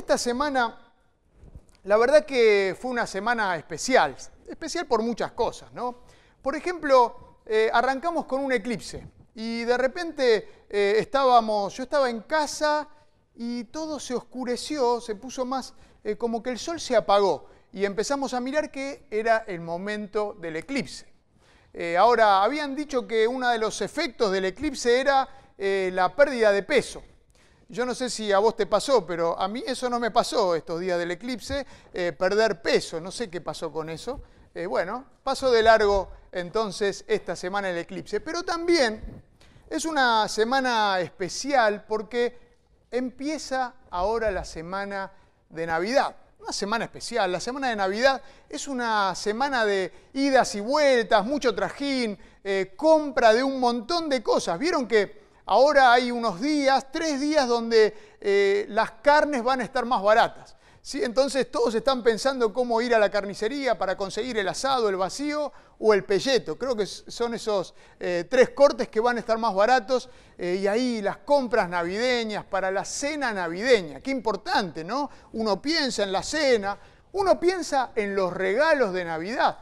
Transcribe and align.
esta 0.00 0.16
semana, 0.16 0.78
la 1.84 1.96
verdad 1.98 2.24
que 2.24 2.74
fue 2.80 2.90
una 2.90 3.06
semana 3.06 3.54
especial, 3.56 4.16
especial 4.48 4.86
por 4.86 5.02
muchas 5.02 5.32
cosas, 5.32 5.70
¿no? 5.74 6.04
Por 6.40 6.56
ejemplo, 6.56 7.40
eh, 7.44 7.70
arrancamos 7.70 8.24
con 8.24 8.42
un 8.42 8.50
eclipse 8.50 9.06
y 9.34 9.64
de 9.64 9.76
repente 9.76 10.64
eh, 10.70 10.94
estábamos, 10.98 11.76
yo 11.76 11.82
estaba 11.82 12.08
en 12.08 12.22
casa 12.22 12.88
y 13.34 13.64
todo 13.64 14.00
se 14.00 14.14
oscureció, 14.14 15.02
se 15.02 15.16
puso 15.16 15.44
más, 15.44 15.74
eh, 16.02 16.16
como 16.16 16.42
que 16.42 16.48
el 16.48 16.58
sol 16.58 16.80
se 16.80 16.96
apagó 16.96 17.46
y 17.70 17.84
empezamos 17.84 18.32
a 18.32 18.40
mirar 18.40 18.70
que 18.70 19.06
era 19.10 19.44
el 19.46 19.60
momento 19.60 20.34
del 20.40 20.56
eclipse. 20.56 21.06
ahora, 21.98 22.42
habían 22.42 22.74
dicho 22.74 23.06
que 23.06 23.28
uno 23.28 23.50
de 23.50 23.58
los 23.58 23.82
efectos 23.82 24.32
del 24.32 24.46
eclipse 24.46 24.98
era 24.98 25.28
la 25.58 26.16
pérdida 26.16 26.52
de 26.52 26.62
peso. 26.62 27.02
Yo 27.70 27.86
no 27.86 27.94
sé 27.94 28.10
si 28.10 28.32
a 28.32 28.40
vos 28.40 28.56
te 28.56 28.66
pasó, 28.66 29.06
pero 29.06 29.38
a 29.38 29.46
mí 29.46 29.62
eso 29.64 29.88
no 29.88 30.00
me 30.00 30.10
pasó 30.10 30.56
estos 30.56 30.80
días 30.80 30.98
del 30.98 31.12
eclipse, 31.12 31.64
eh, 31.94 32.10
perder 32.10 32.60
peso, 32.60 33.00
no 33.00 33.12
sé 33.12 33.30
qué 33.30 33.40
pasó 33.40 33.70
con 33.70 33.88
eso. 33.88 34.22
Eh, 34.52 34.66
bueno, 34.66 35.04
pasó 35.22 35.52
de 35.52 35.62
largo 35.62 36.10
entonces 36.32 37.04
esta 37.06 37.36
semana 37.36 37.70
el 37.70 37.78
eclipse, 37.78 38.18
pero 38.18 38.42
también 38.42 39.22
es 39.68 39.84
una 39.84 40.26
semana 40.26 40.98
especial 40.98 41.84
porque 41.86 42.36
empieza 42.90 43.72
ahora 43.90 44.32
la 44.32 44.44
semana 44.44 45.12
de 45.48 45.64
Navidad. 45.64 46.16
Una 46.40 46.52
semana 46.52 46.86
especial, 46.86 47.30
la 47.30 47.38
semana 47.38 47.68
de 47.68 47.76
Navidad 47.76 48.20
es 48.48 48.66
una 48.66 49.14
semana 49.14 49.64
de 49.64 49.92
idas 50.14 50.56
y 50.56 50.60
vueltas, 50.60 51.24
mucho 51.24 51.54
trajín, 51.54 52.18
eh, 52.42 52.72
compra 52.74 53.32
de 53.32 53.44
un 53.44 53.60
montón 53.60 54.08
de 54.08 54.24
cosas. 54.24 54.58
Vieron 54.58 54.88
que 54.88 55.19
ahora 55.50 55.92
hay 55.92 56.12
unos 56.12 56.40
días, 56.40 56.86
tres 56.92 57.20
días 57.20 57.48
donde 57.48 57.92
eh, 58.20 58.66
las 58.68 58.92
carnes 59.02 59.42
van 59.42 59.60
a 59.60 59.64
estar 59.64 59.84
más 59.84 60.00
baratas. 60.00 60.54
¿sí? 60.80 61.02
Entonces 61.02 61.50
todos 61.50 61.74
están 61.74 62.04
pensando 62.04 62.52
cómo 62.52 62.80
ir 62.80 62.94
a 62.94 63.00
la 63.00 63.10
carnicería 63.10 63.76
para 63.76 63.96
conseguir 63.96 64.38
el 64.38 64.46
asado, 64.46 64.88
el 64.88 64.94
vacío 64.94 65.52
o 65.80 65.92
el 65.92 66.04
pelleto. 66.04 66.56
Creo 66.56 66.76
que 66.76 66.86
son 66.86 67.34
esos 67.34 67.74
eh, 67.98 68.26
tres 68.30 68.50
cortes 68.50 68.86
que 68.86 69.00
van 69.00 69.16
a 69.16 69.20
estar 69.20 69.38
más 69.38 69.52
baratos 69.52 70.08
eh, 70.38 70.60
y 70.62 70.68
ahí 70.68 71.02
las 71.02 71.16
compras 71.16 71.68
navideñas 71.68 72.44
para 72.44 72.70
la 72.70 72.84
cena 72.84 73.32
navideña. 73.32 74.00
Qué 74.00 74.12
importante, 74.12 74.84
¿no? 74.84 75.10
Uno 75.32 75.60
piensa 75.60 76.04
en 76.04 76.12
la 76.12 76.22
cena, 76.22 76.78
uno 77.10 77.40
piensa 77.40 77.90
en 77.96 78.14
los 78.14 78.32
regalos 78.32 78.92
de 78.92 79.04
Navidad. 79.04 79.58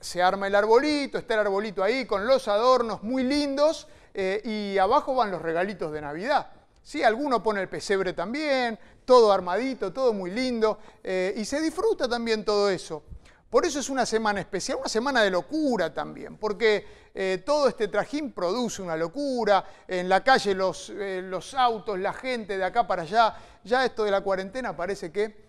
se 0.00 0.22
arma 0.22 0.48
el 0.48 0.54
arbolito, 0.54 1.16
está 1.16 1.32
el 1.32 1.40
arbolito 1.40 1.82
ahí 1.82 2.04
con 2.04 2.26
los 2.26 2.46
adornos 2.46 3.02
muy 3.02 3.24
lindos 3.24 3.88
eh, 4.14 4.40
y 4.44 4.78
abajo 4.78 5.14
van 5.14 5.30
los 5.30 5.42
regalitos 5.42 5.92
de 5.92 6.00
Navidad. 6.00 6.50
Sí, 6.82 7.02
alguno 7.02 7.42
pone 7.42 7.60
el 7.60 7.68
pesebre 7.68 8.12
también, 8.12 8.78
todo 9.04 9.32
armadito, 9.32 9.92
todo 9.92 10.12
muy 10.12 10.30
lindo, 10.30 10.78
eh, 11.02 11.34
y 11.36 11.44
se 11.44 11.60
disfruta 11.60 12.08
también 12.08 12.44
todo 12.44 12.70
eso. 12.70 13.02
Por 13.50 13.64
eso 13.64 13.80
es 13.80 13.88
una 13.88 14.04
semana 14.04 14.40
especial, 14.40 14.78
una 14.78 14.88
semana 14.88 15.22
de 15.22 15.30
locura 15.30 15.92
también, 15.92 16.36
porque 16.36 17.10
eh, 17.14 17.42
todo 17.44 17.68
este 17.68 17.88
trajín 17.88 18.32
produce 18.32 18.82
una 18.82 18.96
locura, 18.96 19.64
en 19.86 20.08
la 20.08 20.22
calle 20.22 20.54
los, 20.54 20.90
los, 20.90 21.54
autos, 21.54 21.98
la 21.98 22.12
gente 22.12 22.58
de 22.58 22.64
acá 22.64 22.86
para 22.86 23.02
allá, 23.02 23.34
ya 23.64 23.84
esto 23.84 24.04
de 24.04 24.10
la 24.10 24.20
cuarentena 24.20 24.76
parece 24.76 25.10
que 25.10 25.48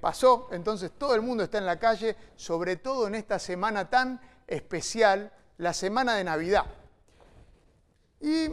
pasó, 0.00 0.48
entonces 0.50 0.90
todo 0.98 1.14
el 1.14 1.22
mundo 1.22 1.44
está 1.44 1.58
en 1.58 1.66
la 1.66 1.78
calle, 1.78 2.16
sobre 2.34 2.76
todo 2.76 3.06
en 3.06 3.14
esta 3.14 3.38
semana 3.38 3.88
tan 3.88 4.20
especial, 4.48 5.32
la 5.58 5.72
semana 5.72 6.16
de 6.16 6.24
Navidad. 6.24 6.66
Y 8.22 8.48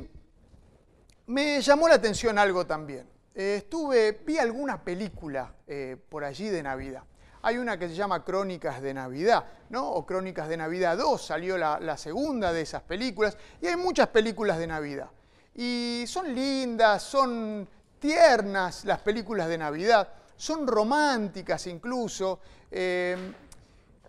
me 1.27 1.61
llamó 1.61 1.87
la 1.87 1.95
atención 1.95 2.39
algo 2.39 2.65
también. 2.65 3.07
Eh, 3.35 3.57
estuve, 3.57 4.23
vi 4.25 4.39
alguna 4.39 4.83
película 4.83 5.53
eh, 5.67 5.95
por 6.09 6.23
allí 6.23 6.49
de 6.49 6.63
Navidad. 6.63 7.03
Hay 7.43 7.57
una 7.57 7.77
que 7.77 7.87
se 7.87 7.93
llama 7.93 8.25
Crónicas 8.25 8.81
de 8.81 8.93
Navidad, 8.95 9.45
¿no? 9.69 9.91
O 9.91 10.05
Crónicas 10.05 10.49
de 10.49 10.57
Navidad 10.57 10.97
2, 10.97 11.23
salió 11.23 11.57
la, 11.57 11.97
segunda 11.97 12.51
de 12.51 12.61
esas 12.61 12.81
películas. 12.81 13.37
Y 13.61 13.67
hay 13.67 13.75
muchas 13.75 14.07
películas 14.07 14.57
de 14.57 14.67
Navidad. 14.67 15.09
Y 15.55 16.03
son 16.07 16.33
lindas, 16.33 17.03
son 17.03 17.67
tiernas 17.99 18.83
las 18.85 18.99
películas 18.99 19.47
de 19.47 19.57
Navidad, 19.57 20.09
son 20.35 20.65
románticas 20.67 21.67
incluso. 21.67 22.39
Eh, 22.71 23.33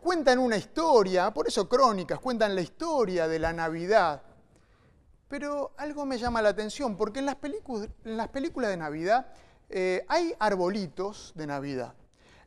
cuentan 0.01 0.39
una 0.39 0.57
historia, 0.57 1.31
por 1.33 1.47
eso 1.47 1.69
crónicas, 1.69 2.19
cuentan 2.19 2.55
la 2.55 2.63
historia 2.63 3.29
de 3.29 3.39
la 3.39 3.53
Navidad. 3.53 4.23
Pero 5.31 5.71
algo 5.77 6.05
me 6.05 6.19
llama 6.19 6.43
la 6.43 6.49
atención, 6.49 6.97
porque 6.97 7.21
en 7.21 7.27
las, 7.27 7.37
películas, 7.37 7.89
de 8.03 8.77
Navidad 8.77 9.29
eh, 9.69 10.05
hay 10.09 10.35
arbolitos 10.41 11.33
de 11.37 11.47
Navidad. 11.47 11.95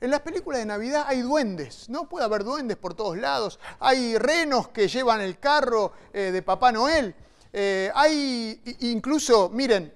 En 0.01 0.11
las 0.11 0.19
películas 0.19 0.59
de 0.59 0.65
Navidad 0.65 1.05
hay 1.07 1.21
duendes, 1.21 1.87
¿no? 1.87 2.09
Puede 2.09 2.25
haber 2.25 2.43
duendes 2.43 2.75
por 2.75 2.93
todos 2.93 3.17
lados. 3.17 3.57
Hay 3.79 4.17
renos 4.17 4.67
que 4.67 4.89
llevan 4.89 5.21
el 5.21 5.39
carro 5.39 5.93
eh, 6.11 6.31
de 6.33 6.41
Papá 6.41 6.73
Noel. 6.73 7.15
Eh, 7.53 7.89
hay 7.95 8.61
incluso, 8.81 9.49
miren, 9.49 9.93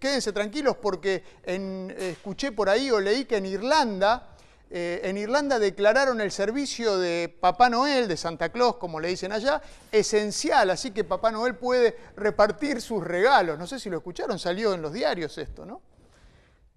quédense 0.00 0.32
tranquilos 0.32 0.76
porque 0.82 1.22
escuché 1.44 2.50
por 2.50 2.68
ahí 2.68 2.90
o 2.90 2.98
leí 2.98 3.26
que 3.26 3.36
en 3.36 3.46
Irlanda 3.46 4.31
eh, 4.74 5.02
en 5.04 5.18
Irlanda 5.18 5.58
declararon 5.58 6.22
el 6.22 6.32
servicio 6.32 6.96
de 6.96 7.28
Papá 7.28 7.68
Noel, 7.68 8.08
de 8.08 8.16
Santa 8.16 8.48
Claus, 8.48 8.76
como 8.76 9.00
le 9.00 9.08
dicen 9.08 9.30
allá, 9.30 9.60
esencial, 9.92 10.70
así 10.70 10.92
que 10.92 11.04
Papá 11.04 11.30
Noel 11.30 11.56
puede 11.56 11.94
repartir 12.16 12.80
sus 12.80 13.04
regalos. 13.04 13.58
No 13.58 13.66
sé 13.66 13.78
si 13.78 13.90
lo 13.90 13.98
escucharon, 13.98 14.38
salió 14.38 14.72
en 14.72 14.80
los 14.80 14.94
diarios 14.94 15.36
esto, 15.36 15.66
¿no? 15.66 15.82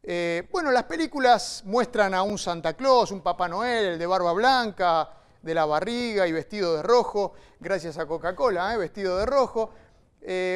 Eh, 0.04 0.46
bueno, 0.52 0.72
las 0.72 0.84
películas 0.84 1.64
muestran 1.66 2.14
a 2.14 2.22
un 2.22 2.38
Santa 2.38 2.74
Claus, 2.74 3.12
un 3.12 3.22
Papá 3.22 3.48
Noel, 3.48 3.86
el 3.86 3.98
de 3.98 4.06
barba 4.06 4.34
blanca, 4.34 5.10
de 5.42 5.54
la 5.54 5.64
barriga 5.64 6.28
y 6.28 6.34
vestido 6.34 6.76
de 6.76 6.84
rojo, 6.84 7.32
gracias 7.62 7.98
a 7.98 8.06
Coca-Cola, 8.06 8.74
¿eh? 8.74 8.78
vestido 8.78 9.18
de 9.20 9.26
rojo, 9.26 9.72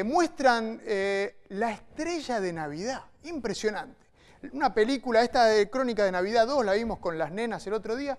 muestran 0.04 0.82
la 1.48 1.70
estrella 1.70 2.38
de 2.38 2.52
Navidad, 2.52 3.02
impresionante 3.22 3.99
una 4.52 4.72
película, 4.72 5.22
esta 5.22 5.44
de 5.44 5.68
Crónica 5.68 6.04
de 6.04 6.12
Navidad 6.12 6.46
2, 6.46 6.64
la 6.64 6.72
vimos 6.74 6.98
con 6.98 7.18
las 7.18 7.30
nenas 7.30 7.66
el 7.66 7.74
otro 7.74 7.96
día, 7.96 8.16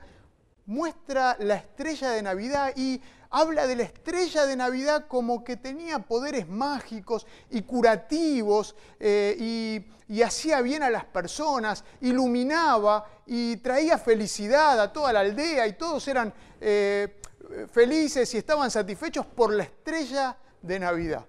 muestra 0.65 1.35
la 1.39 1.55
estrella 1.55 2.11
de 2.11 2.21
Navidad 2.21 2.73
y 2.75 3.01
habla 3.31 3.65
de 3.65 3.75
la 3.75 3.83
estrella 3.83 4.45
de 4.45 4.55
Navidad 4.55 5.07
como 5.07 5.43
que 5.43 5.57
tenía 5.57 5.99
poderes 5.99 6.47
mágicos 6.47 7.25
y 7.49 7.61
curativos 7.63 8.75
eh, 8.99 9.35
y, 9.39 10.21
hacía 10.21 10.61
bien 10.61 10.83
a 10.83 10.89
las 10.89 11.05
personas, 11.05 11.85
iluminaba 12.01 13.07
y 13.25 13.55
traía 13.57 13.97
felicidad 13.97 14.79
a 14.79 14.91
toda 14.91 15.13
la 15.13 15.21
aldea 15.21 15.65
y 15.65 15.73
todos 15.73 16.05
eran 16.09 16.33
eh, 16.59 17.21
felices 17.71 18.33
y 18.33 18.37
estaban 18.37 18.69
satisfechos 18.69 19.25
por 19.25 19.53
la 19.53 19.63
estrella 19.63 20.37
de 20.61 20.79
Navidad. 20.79 21.25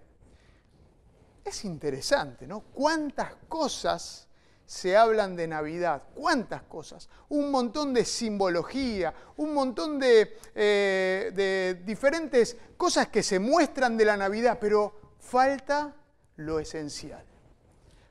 Es 1.44 1.64
interesante, 1.64 2.46
¿no? 2.46 2.60
Cuántas 2.60 3.34
cosas 3.48 4.26
se 4.66 4.96
hablan 4.96 5.36
de 5.36 5.46
Navidad. 5.46 6.02
¿Cuántas 6.14 6.62
cosas? 6.62 7.08
Un 7.28 7.50
montón 7.50 7.92
de 7.92 8.04
simbología, 8.04 9.12
un 9.36 9.52
montón 9.52 9.98
de, 9.98 10.38
eh, 10.54 11.82
diferentes 11.84 12.56
cosas 12.76 13.08
que 13.08 13.22
se 13.22 13.38
muestran 13.38 13.96
de 13.96 14.04
la 14.04 14.16
Navidad, 14.16 14.58
pero 14.60 15.16
falta 15.18 15.94
lo 16.36 16.58
esencial. 16.58 17.24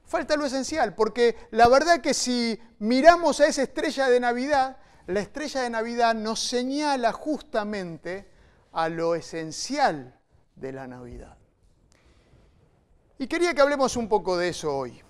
Falta 0.06 0.36
lo 0.36 0.46
esencial, 0.46 0.94
porque 0.94 1.36
la 1.52 1.68
verdad 1.68 2.02
que 2.02 2.14
si 2.14 2.60
miramos 2.80 3.40
a 3.40 3.48
esa 3.48 3.64
estrella 3.64 4.10
de 4.10 4.20
Navidad, 4.20 4.78
la 5.08 5.22
estrella 5.22 5.62
de 5.62 5.70
Navidad 5.70 6.14
nos 6.14 6.42
señala 6.42 7.12
justamente 7.12 8.30
a 8.74 8.90
lo 8.90 9.16
esencial 9.16 10.20
de 10.56 10.72
la 10.72 10.88
Navidad. 10.88 11.38
Y 13.18 13.28
quería 13.28 13.54
que 13.54 13.62
hablemos 13.62 13.96
un 13.96 14.10
poco 14.10 14.38
de 14.38 14.50
eso 14.50 14.76
hoy 14.76 15.02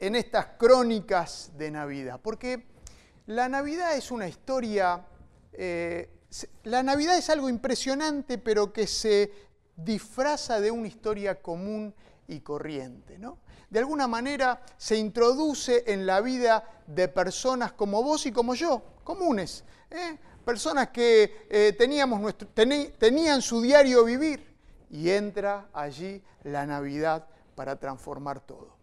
en 0.00 0.16
estas 0.16 0.46
crónicas 0.58 1.52
de 1.56 1.70
Navidad, 1.70 2.18
porque 2.22 2.66
la 3.26 3.48
Navidad 3.48 3.96
es 3.96 4.10
una 4.10 4.26
historia, 4.26 5.06
eh, 5.52 6.08
la 6.64 6.82
Navidad 6.82 7.16
es 7.16 7.30
algo 7.30 7.48
impresionante, 7.48 8.38
pero 8.38 8.72
que 8.72 8.86
se 8.86 9.30
disfraza 9.76 10.60
de 10.60 10.70
una 10.70 10.88
historia 10.88 11.40
común 11.40 11.94
y 12.26 12.40
corriente. 12.40 13.18
¿no? 13.18 13.38
De 13.68 13.78
alguna 13.78 14.08
manera 14.08 14.62
se 14.76 14.96
introduce 14.96 15.84
en 15.86 16.06
la 16.06 16.20
vida 16.20 16.64
de 16.86 17.06
personas 17.08 17.72
como 17.72 18.02
vos 18.02 18.26
y 18.26 18.32
como 18.32 18.54
yo, 18.54 18.82
comunes, 19.04 19.64
¿eh? 19.90 20.18
personas 20.44 20.88
que 20.88 21.46
eh, 21.48 21.74
teníamos 21.76 22.20
nuestro, 22.20 22.48
tenían 22.48 23.42
su 23.42 23.60
diario 23.60 24.04
vivir, 24.04 24.50
y 24.90 25.10
entra 25.10 25.68
allí 25.72 26.22
la 26.42 26.66
Navidad 26.66 27.26
para 27.54 27.76
transformar 27.76 28.40
todo. 28.40 28.79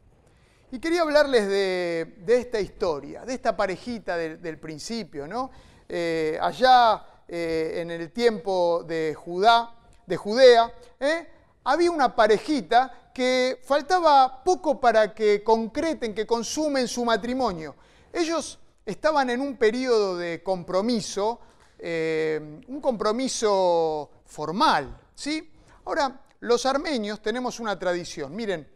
Y 0.69 0.79
quería 0.79 1.03
hablarles 1.03 1.47
de, 1.47 2.23
esta 2.27 2.59
historia, 2.59 3.23
de 3.23 3.33
esta 3.33 3.55
parejita 3.55 4.17
del, 4.17 4.59
principio, 4.59 5.25
¿no? 5.25 5.49
Eh, 5.87 6.37
allá 6.41 7.05
eh, 7.25 7.75
en 7.77 7.89
el 7.91 8.11
tiempo 8.11 8.83
de, 8.85 9.15
Judá, 9.15 9.73
de 10.05 10.17
Judea, 10.17 10.73
¿eh? 10.99 11.27
había 11.63 11.89
una 11.89 12.13
parejita 12.13 13.11
que 13.13 13.61
faltaba 13.63 14.43
poco 14.43 14.77
para 14.77 15.13
que 15.13 15.41
concreten, 15.41 16.13
que 16.13 16.27
consumen 16.27 16.89
su 16.89 17.05
matrimonio. 17.05 17.75
Ellos 18.11 18.59
estaban 18.85 19.29
en 19.29 19.39
un 19.39 19.55
periodo 19.55 20.17
de 20.17 20.43
compromiso, 20.43 21.39
un 21.79 22.81
compromiso 22.81 24.11
formal, 24.25 24.99
¿sí? 25.15 25.49
Ahora, 25.85 26.25
los 26.41 26.65
armenios 26.65 27.21
tenemos 27.21 27.59
una 27.61 27.79
tradición. 27.79 28.35
Miren, 28.35 28.67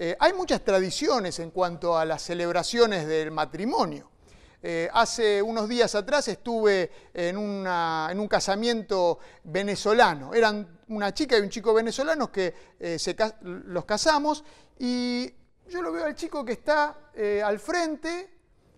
eh, 0.00 0.16
hay 0.20 0.32
muchas 0.32 0.62
tradiciones 0.62 1.40
en 1.40 1.50
cuanto 1.50 1.98
a 1.98 2.04
las 2.04 2.22
celebraciones 2.22 3.08
del 3.08 3.32
matrimonio. 3.32 4.08
Eh, 4.62 4.88
hace 4.92 5.42
unos 5.42 5.68
días 5.68 5.92
atrás 5.96 6.28
estuve 6.28 6.90
en, 7.12 7.36
un 7.36 8.28
casamiento 8.28 9.18
venezolano. 9.42 10.34
Eran 10.34 10.78
una 10.88 11.12
chica 11.12 11.36
y 11.36 11.40
un 11.40 11.48
chico 11.48 11.74
venezolanos 11.74 12.30
que 12.30 12.54
eh, 12.78 12.96
se, 12.96 13.16
los 13.42 13.84
casamos 13.84 14.44
y 14.78 15.32
yo 15.68 15.82
lo 15.82 15.90
veo 15.90 16.04
al 16.04 16.14
chico 16.14 16.44
que 16.44 16.52
está 16.52 17.10
al 17.44 17.58
frente, 17.58 18.30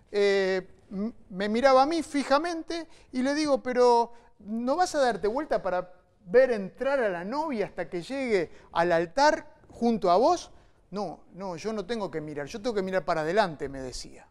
me 0.09 1.49
miraba 1.49 1.83
a 1.83 1.85
mí 1.85 2.01
fijamente 2.01 2.87
y 3.11 3.21
le 3.21 3.35
digo, 3.35 3.61
pero 3.61 4.11
¿no 4.39 4.75
vas 4.75 4.95
a 4.95 4.99
darte 4.99 5.27
vuelta 5.27 5.61
para 5.61 5.93
ver 6.25 6.51
entrar 6.51 6.99
a 6.99 7.09
la 7.09 7.23
novia 7.23 7.67
hasta 7.67 7.87
que 7.89 8.01
llegue 8.01 8.51
al 8.73 8.91
altar 8.91 9.47
junto 9.69 10.09
a 10.09 10.17
vos? 10.17 10.51
No, 10.91 11.25
no, 11.33 11.55
yo 11.55 11.73
no 11.73 11.85
tengo 11.85 12.11
que 12.11 12.21
mirar, 12.21 12.47
yo 12.47 12.61
tengo 12.61 12.75
que 12.75 12.81
mirar 12.81 13.03
para 13.03 13.21
adelante, 13.21 13.67
me 13.67 13.79
decía 13.79 14.27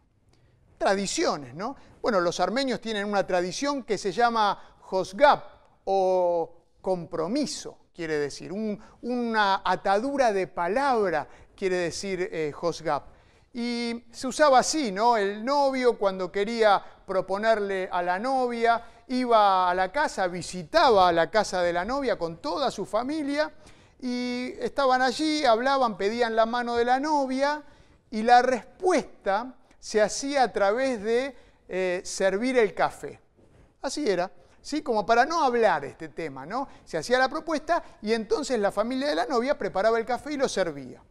tradiciones, 0.81 1.53
¿no? 1.53 1.75
Bueno, 2.01 2.19
los 2.19 2.39
armenios 2.39 2.81
tienen 2.81 3.05
una 3.05 3.25
tradición 3.27 3.83
que 3.83 3.99
se 3.99 4.11
llama 4.11 4.79
Hosgab 4.89 5.43
o 5.85 6.51
compromiso, 6.81 7.77
quiere 7.93 8.17
decir, 8.17 8.51
una 8.51 9.61
atadura 9.63 10.33
de 10.33 10.47
palabra, 10.47 11.27
quiere 11.55 11.75
decir 11.75 12.27
eh, 12.31 12.51
Hosgab. 12.59 13.03
Y 13.53 14.05
se 14.11 14.25
usaba 14.25 14.57
así, 14.57 14.91
¿no? 14.91 15.17
El 15.17 15.45
novio 15.45 15.99
cuando 15.99 16.31
quería 16.31 16.83
proponerle 17.05 17.87
a 17.91 18.01
la 18.01 18.17
novia, 18.17 18.83
iba 19.09 19.69
a 19.69 19.75
la 19.75 19.91
casa, 19.91 20.25
visitaba 20.25 21.09
a 21.09 21.11
la 21.11 21.29
casa 21.29 21.61
de 21.61 21.73
la 21.73 21.85
novia 21.85 22.17
con 22.17 22.37
toda 22.37 22.71
su 22.71 22.87
familia 22.87 23.51
y 24.01 24.53
estaban 24.59 25.01
allí, 25.01 25.45
hablaban, 25.45 25.95
pedían 25.95 26.35
la 26.35 26.45
mano 26.45 26.75
de 26.75 26.85
la 26.85 26.99
novia 26.99 27.63
y 28.09 28.23
la 28.23 28.41
respuesta 28.41 29.55
se 29.79 30.01
hacía 30.01 30.43
a 30.43 30.51
través 30.51 31.01
de 31.03 31.35
eh, 31.69 32.01
servir 32.03 32.57
el 32.57 32.73
café. 32.73 33.19
Así 33.81 34.09
era. 34.09 34.31
¿Sí? 34.63 34.83
como 34.83 35.07
para 35.07 35.25
no 35.25 35.43
hablar 35.43 35.85
este 35.85 36.09
tema, 36.09 36.45
¿no? 36.45 36.67
Se 36.85 36.95
hacía 36.95 37.17
la 37.17 37.27
propuesta 37.27 37.83
y 37.99 38.13
entonces 38.13 38.59
la 38.59 38.71
familia 38.71 39.07
de 39.07 39.15
la 39.15 39.25
novia 39.25 39.57
preparaba 39.57 39.97
el 39.97 40.05
café 40.05 40.33
y 40.33 40.37
lo 40.37 40.47
servía. 40.47 41.01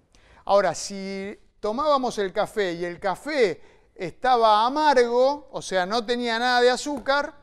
Ahora, 0.44 0.72
si 0.72 1.36
tomábamos 1.58 2.16
el 2.19 2.32
café 2.32 2.75
y 2.75 2.84
el 2.84 3.00
café 3.00 3.60
estaba 3.94 4.64
amargo, 4.64 5.48
o 5.50 5.60
sea, 5.60 5.84
no 5.84 6.06
tenía 6.06 6.38
nada 6.38 6.60
de 6.60 6.70
azúcar, 6.70 7.34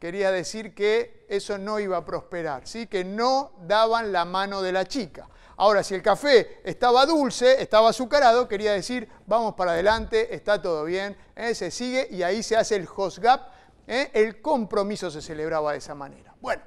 quería 0.00 0.32
decir 0.32 0.74
que 0.74 1.26
eso 1.28 1.58
no 1.58 1.78
iba 1.78 1.98
a 1.98 2.04
prosperar, 2.04 2.66
¿sí? 2.66 2.86
que 2.86 3.04
no 3.04 3.52
daban 3.60 4.10
la 4.12 4.24
mano 4.24 4.62
de 4.62 4.72
la 4.72 4.86
chica. 4.86 5.28
Ahora, 5.58 5.84
si 5.84 5.94
el 5.94 6.02
café 6.02 6.62
estaba 6.64 7.04
dulce, 7.04 7.60
estaba 7.62 7.90
azucarado, 7.90 8.48
quería 8.48 8.72
decir, 8.72 9.06
vamos 9.26 9.54
para 9.54 9.72
adelante, 9.72 10.34
está 10.34 10.60
todo 10.60 10.84
bien, 10.84 11.14
¿eh? 11.36 11.54
se 11.54 11.70
sigue 11.70 12.08
y 12.10 12.22
ahí 12.22 12.42
se 12.42 12.56
hace 12.56 12.76
el 12.76 12.88
hosgap, 12.96 13.52
¿eh? 13.86 14.10
el 14.14 14.40
compromiso 14.40 15.10
se 15.10 15.20
celebraba 15.20 15.72
de 15.72 15.78
esa 15.78 15.94
manera. 15.94 16.34
Bueno, 16.40 16.62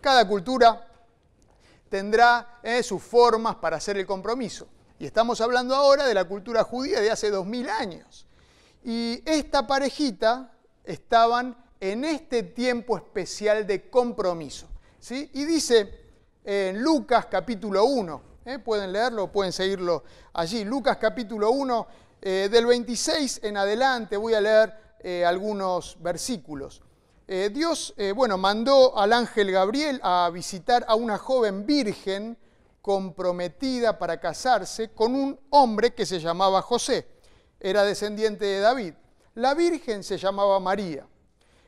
cada 0.00 0.26
cultura 0.28 0.86
tendrá 1.88 2.60
¿eh? 2.62 2.84
sus 2.84 3.02
formas 3.02 3.56
para 3.56 3.78
hacer 3.78 3.98
el 3.98 4.06
compromiso. 4.06 4.68
Y 5.00 5.06
estamos 5.06 5.40
hablando 5.40 5.74
ahora 5.74 6.06
de 6.06 6.14
la 6.14 6.24
cultura 6.24 6.62
judía 6.62 7.00
de 7.00 7.10
hace 7.10 7.28
dos 7.28 7.44
mil 7.44 7.68
años. 7.68 8.28
Y 8.84 9.20
esta 9.26 9.66
parejita 9.66 10.52
estaban 10.84 11.56
en 11.82 12.04
este 12.04 12.44
tiempo 12.44 12.96
especial 12.96 13.66
de 13.66 13.90
compromiso. 13.90 14.68
¿sí? 15.00 15.28
Y 15.34 15.44
dice 15.44 15.92
en 16.44 16.80
Lucas 16.80 17.26
capítulo 17.26 17.84
1. 17.86 18.22
¿eh? 18.44 18.60
Pueden 18.60 18.92
leerlo, 18.92 19.32
pueden 19.32 19.52
seguirlo 19.52 20.04
allí. 20.32 20.64
Lucas 20.64 20.98
capítulo 20.98 21.50
1, 21.50 21.86
eh, 22.20 22.48
del 22.52 22.66
26 22.66 23.40
en 23.42 23.56
adelante, 23.56 24.16
voy 24.16 24.34
a 24.34 24.40
leer 24.40 24.72
eh, 25.00 25.24
algunos 25.24 26.00
versículos. 26.00 26.82
Dios, 27.26 27.94
bueno, 28.14 28.36
mandó 28.36 28.98
al 28.98 29.10
ángel 29.14 29.50
Gabriel 29.52 29.98
a 30.02 30.28
visitar 30.30 30.84
a 30.86 30.96
una 30.96 31.16
joven 31.16 31.64
virgen 31.64 32.36
comprometida 32.82 33.98
para 33.98 34.20
casarse 34.20 34.90
con 34.90 35.14
un 35.14 35.40
hombre 35.48 35.94
que 35.94 36.04
se 36.04 36.20
llamaba 36.20 36.60
José. 36.60 37.08
Era 37.58 37.84
descendiente 37.84 38.44
de 38.44 38.60
David. 38.60 38.94
La 39.34 39.54
virgen 39.54 40.04
se 40.04 40.18
llamaba 40.18 40.60
María. 40.60 41.06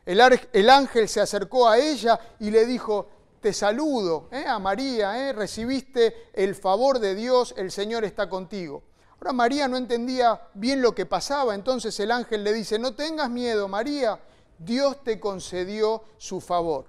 El 0.07 0.71
ángel 0.71 1.09
se 1.09 1.21
acercó 1.21 1.69
a 1.69 1.79
ella 1.79 2.19
y 2.39 2.51
le 2.51 2.67
dijo, 2.67 3.09
te 3.45 3.53
saludo, 3.53 4.29
¿eh? 4.33 4.47
a 4.47 4.59
María, 4.59 5.29
¿eh? 5.29 5.33
recibiste 5.35 6.31
el 6.33 6.55
favor 6.55 6.99
de 6.99 7.15
Dios, 7.15 7.55
el 7.59 7.71
Señor 7.71 8.05
está 8.05 8.29
contigo. 8.29 8.83
Ahora 9.19 9.35
María 9.35 9.69
no 9.69 9.77
entendía 9.77 10.49
bien 10.55 10.81
lo 10.81 10.95
que 10.95 11.05
pasaba, 11.05 11.55
entonces 11.55 12.01
el 12.01 12.11
ángel 12.11 12.43
le 12.43 12.55
dice, 12.55 12.79
no 12.79 12.95
tengas 12.95 13.29
miedo, 13.29 13.69
María, 13.69 14.19
Dios 14.59 15.05
te 15.05 15.21
concedió 15.21 16.05
su 16.17 16.41
favor. 16.41 16.87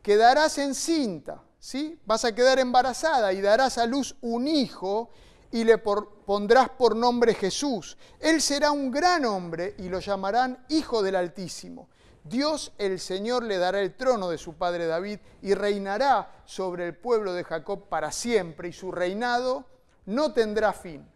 Quedarás 0.00 0.58
encinta, 0.58 1.42
¿sí? 1.58 1.98
Vas 2.06 2.24
a 2.24 2.34
quedar 2.34 2.60
embarazada 2.60 3.32
y 3.32 3.40
darás 3.40 3.76
a 3.76 3.86
luz 3.86 4.14
un 4.20 4.46
hijo 4.46 5.10
y 5.50 5.64
le 5.64 5.78
pondrás 5.78 6.68
por 6.68 6.94
nombre 6.94 7.34
Jesús. 7.34 7.96
Él 8.20 8.40
será 8.40 8.70
un 8.70 8.92
gran 8.92 9.24
hombre 9.24 9.74
y 9.78 9.88
lo 9.88 9.98
llamarán 9.98 10.64
Hijo 10.68 11.02
del 11.02 11.16
Altísimo. 11.16 11.88
Dios 12.28 12.72
el 12.78 12.98
Señor 12.98 13.42
le 13.42 13.58
dará 13.58 13.80
el 13.80 13.94
trono 13.94 14.28
de 14.28 14.38
su 14.38 14.54
padre 14.54 14.86
David 14.86 15.18
y 15.42 15.54
reinará 15.54 16.42
sobre 16.44 16.86
el 16.86 16.96
pueblo 16.96 17.32
de 17.32 17.44
Jacob 17.44 17.88
para 17.88 18.10
siempre 18.10 18.68
y 18.68 18.72
su 18.72 18.90
reinado 18.90 19.64
no 20.06 20.32
tendrá 20.32 20.72
fin. 20.72 21.06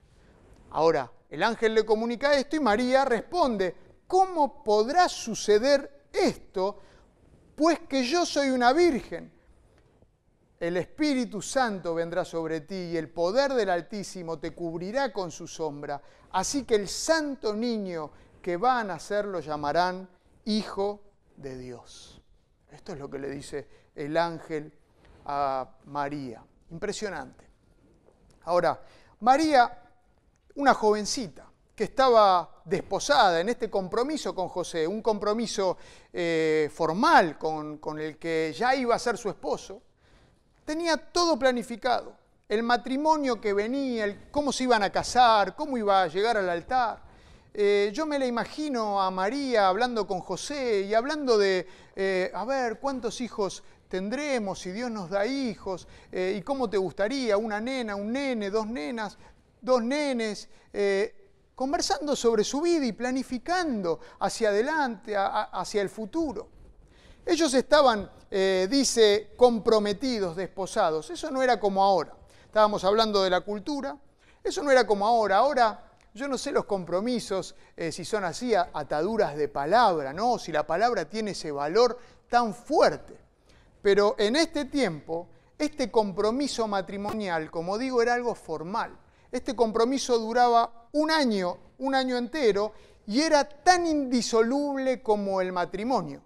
Ahora, 0.71 1.11
el 1.29 1.43
ángel 1.43 1.75
le 1.75 1.85
comunica 1.85 2.35
esto 2.35 2.57
y 2.57 2.61
María 2.61 3.05
responde, 3.05 3.75
¿cómo 4.07 4.63
podrá 4.63 5.09
suceder 5.09 6.09
esto? 6.13 6.81
Pues 7.55 7.81
que 7.81 8.05
yo 8.05 8.27
soy 8.27 8.51
una 8.51 8.73
virgen. 8.73 9.33
El 10.59 10.77
Espíritu 10.77 11.41
Santo 11.41 11.95
vendrá 11.95 12.25
sobre 12.25 12.61
ti 12.61 12.75
y 12.75 12.97
el 12.97 13.09
poder 13.09 13.55
del 13.55 13.71
Altísimo 13.71 14.39
te 14.39 14.53
cubrirá 14.53 15.13
con 15.13 15.31
su 15.31 15.49
sombra. 15.49 16.03
Así 16.33 16.65
que 16.65 16.75
el 16.75 16.89
santo 16.89 17.55
niño 17.55 18.11
que 18.43 18.57
va 18.57 18.81
a 18.81 18.85
nacer 18.85 19.25
lo 19.25 19.41
llamarán 19.41 20.09
hijo 20.45 21.01
de 21.41 21.59
Dios. 21.59 22.21
Esto 22.71 22.93
es 22.93 22.99
lo 22.99 23.11
que 23.11 23.19
le 23.19 23.31
dice 23.31 23.67
el 23.95 24.17
ángel 24.17 24.73
a 25.25 25.69
María. 25.87 26.43
Impresionante. 26.71 27.49
Ahora, 28.45 28.81
María, 29.21 29.83
una 30.55 30.75
jovencita 30.75 31.51
que 31.75 31.85
estaba 31.85 32.63
desposada 32.65 33.41
en 33.41 33.49
este 33.49 33.71
compromiso 33.71 34.35
con 34.35 34.49
José, 34.49 34.87
un 34.87 35.03
compromiso 35.03 35.79
eh, 36.13 36.71
formal 36.73 37.39
con, 37.39 37.79
con 37.79 37.99
el 37.99 38.19
que 38.19 38.55
ya 38.57 38.75
iba 38.75 38.95
a 38.95 38.99
ser 38.99 39.17
su 39.17 39.29
esposo, 39.29 39.83
tenía 40.65 40.97
todo 40.97 41.39
planificado. 41.39 42.15
El 42.49 42.63
matrimonio 42.63 43.41
que 43.41 43.53
venía, 43.53 44.29
cómo 44.31 44.53
se 44.53 44.65
iban 44.65 44.83
a 44.83 44.91
casar, 44.91 45.57
cómo 45.57 45.79
iba 45.79 46.03
a 46.03 46.09
llegar 46.09 46.37
al 46.37 46.51
altar. 46.51 47.10
Eh, 47.53 47.91
yo 47.93 48.07
me 48.07 48.19
la 48.19 48.27
imagino 48.27 49.03
a 49.03 49.11
María 49.11 49.67
hablando 49.67 50.07
con 50.07 50.21
José 50.21 50.83
y 50.83 50.95
hablando 50.95 51.37
de, 51.37 51.67
eh, 51.97 52.31
a 52.33 52.45
ver, 52.45 52.79
¿cuántos 52.79 53.21
hijos 53.21 53.65
tendremos 53.89 54.61
si 54.61 54.71
Dios 54.71 54.89
nos 54.91 55.11
da 55.11 55.27
hijos? 55.27 55.89
Eh, 56.13 56.37
¿Y 56.39 56.43
cómo 56.43 56.71
te 56.71 56.77
gustaría? 56.77 57.37
¿Una 57.37 57.61
nena, 57.61 57.97
un 57.97 58.13
nene, 58.13 58.51
dos 58.51 58.67
nenas, 58.67 59.19
dos 59.61 59.83
nenes? 59.83 60.49
conversando 61.57 62.15
sobre 62.15 62.45
su 62.45 62.61
vida 62.61 62.87
y 62.87 62.93
planificando 62.93 63.99
hacia 64.21 64.51
adelante, 64.51 65.15
hacia 65.17 65.83
el 65.83 65.91
futuro. 65.91 66.49
Ellos 67.27 67.53
estaban, 67.53 68.09
dice, 68.31 69.33
comprometidos, 69.37 70.37
desposados. 70.37 71.11
Eso 71.11 71.31
no 71.31 71.43
era 71.43 71.59
como 71.59 71.83
ahora. 71.83 72.15
Estábamos 72.47 72.85
hablando 72.85 73.23
de 73.25 73.31
la 73.31 73.41
cultura. 73.41 73.99
Eso 74.45 74.63
no 74.63 74.71
era 74.71 74.87
como 74.87 75.07
ahora. 75.07 75.39
Ahora 75.39 75.90
yo 76.15 76.29
no 76.29 76.37
sé 76.37 76.53
los 76.53 76.65
compromisos, 76.65 77.55
eh, 77.77 77.93
si 77.93 78.05
son 78.05 78.25
así, 78.25 78.55
ataduras 78.55 79.37
de 79.37 79.49
palabra, 79.49 80.13
¿no? 80.13 80.39
Si 80.39 80.51
la 80.51 80.67
palabra 80.67 81.05
tiene 81.05 81.33
ese 81.33 81.53
valor 81.53 81.99
tan 82.29 82.55
fuerte. 82.55 83.17
Pero 83.83 84.17
en 84.19 84.37
este 84.37 84.65
tiempo, 84.65 85.29
este 85.59 85.91
compromiso 85.91 86.67
matrimonial, 86.67 87.51
como 87.51 87.79
digo, 87.79 88.03
era 88.03 88.15
algo 88.15 88.35
formal. 88.35 88.97
Este 89.31 89.55
compromiso 89.55 90.19
duraba 90.19 90.89
un 90.93 91.11
año, 91.11 91.59
un 91.79 91.95
año 91.95 92.17
entero, 92.17 92.73
y 93.07 93.21
era 93.21 93.45
tan 93.45 93.87
indisoluble 93.87 95.03
como 95.03 95.41
el 95.41 95.53
matrimonio. 95.53 96.23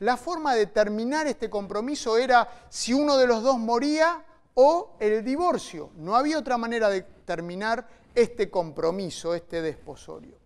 La 0.00 0.16
forma 0.16 0.54
de 0.54 0.66
terminar 0.66 1.26
este 1.26 1.48
compromiso 1.48 2.18
era 2.18 2.66
si 2.68 2.92
uno 2.92 3.16
de 3.16 3.26
los 3.26 3.42
dos 3.42 3.58
moría 3.58 4.24
o 4.54 4.96
el 5.00 5.24
divorcio. 5.24 5.90
No 5.96 6.16
había 6.16 6.38
otra 6.38 6.58
manera 6.58 6.88
de 6.88 7.02
terminar 7.02 7.86
este 8.16 8.50
compromiso, 8.50 9.34
este 9.34 9.60
desposorio. 9.62 10.38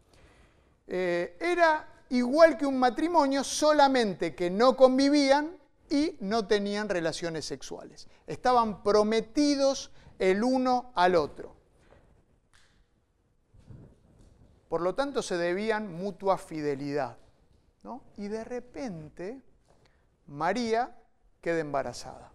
Eh, 0.87 1.39
era 1.41 2.05
igual 2.11 2.59
que 2.59 2.67
un 2.67 2.79
matrimonio, 2.79 3.45
solamente 3.45 4.35
que 4.35 4.51
no 4.51 4.77
convivían 4.77 5.57
y 5.89 6.17
no 6.21 6.47
tenían 6.47 6.89
relaciones 6.89 7.45
sexuales. 7.45 8.09
Estaban 8.27 8.83
prometidos 8.83 9.93
el 10.19 10.43
uno 10.43 10.93
al 10.97 11.15
otro. 11.15 11.55
Por 14.69 14.83
lo 14.83 14.95
tanto, 14.95 15.23
se 15.23 15.37
debían 15.37 15.93
mutua 15.93 16.39
fidelidad. 16.39 17.17
Y 18.17 18.29
de 18.29 18.45
repente, 18.45 19.41
María 20.27 20.97
queda 21.41 21.61
embarazada. 21.61 22.31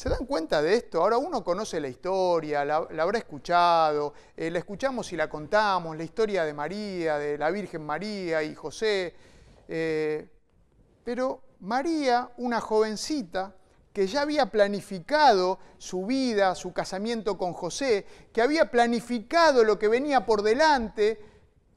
¿Se 0.00 0.08
dan 0.08 0.24
cuenta 0.24 0.62
de 0.62 0.76
esto? 0.76 1.02
Ahora 1.02 1.18
uno 1.18 1.44
conoce 1.44 1.78
la 1.78 1.88
historia, 1.88 2.64
la, 2.64 2.76
habrá 2.76 3.18
escuchado, 3.18 4.14
eh, 4.34 4.50
la 4.50 4.58
escuchamos 4.58 5.12
y 5.12 5.16
la 5.18 5.28
contamos, 5.28 5.94
la 5.94 6.02
historia 6.02 6.42
de 6.46 6.54
María, 6.54 7.18
de 7.18 7.36
la 7.36 7.50
Virgen 7.50 7.84
María 7.84 8.42
y 8.42 8.54
José. 8.54 9.14
Eh, 9.68 10.26
pero 11.04 11.42
María, 11.60 12.30
una 12.38 12.62
jovencita 12.62 13.54
que 13.92 14.06
ya 14.06 14.22
había 14.22 14.46
planificado 14.46 15.58
su 15.76 16.06
vida, 16.06 16.54
su 16.54 16.72
casamiento 16.72 17.36
con 17.36 17.52
José, 17.52 18.06
que 18.32 18.40
había 18.40 18.70
planificado 18.70 19.64
lo 19.64 19.78
que 19.78 19.88
venía 19.88 20.24
por 20.24 20.40
delante, 20.40 21.22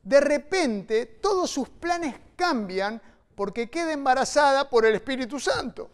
de 0.01 0.22
repente 0.22 1.08
todos 1.08 1.51
sus 1.51 1.68
planes 1.68 2.15
cambian 2.38 3.01
porque 3.36 3.70
queda 3.70 3.92
embarazada 3.92 4.70
por 4.70 4.86
el 4.86 4.96
Espíritu 4.96 5.42
Santo. 5.42 5.89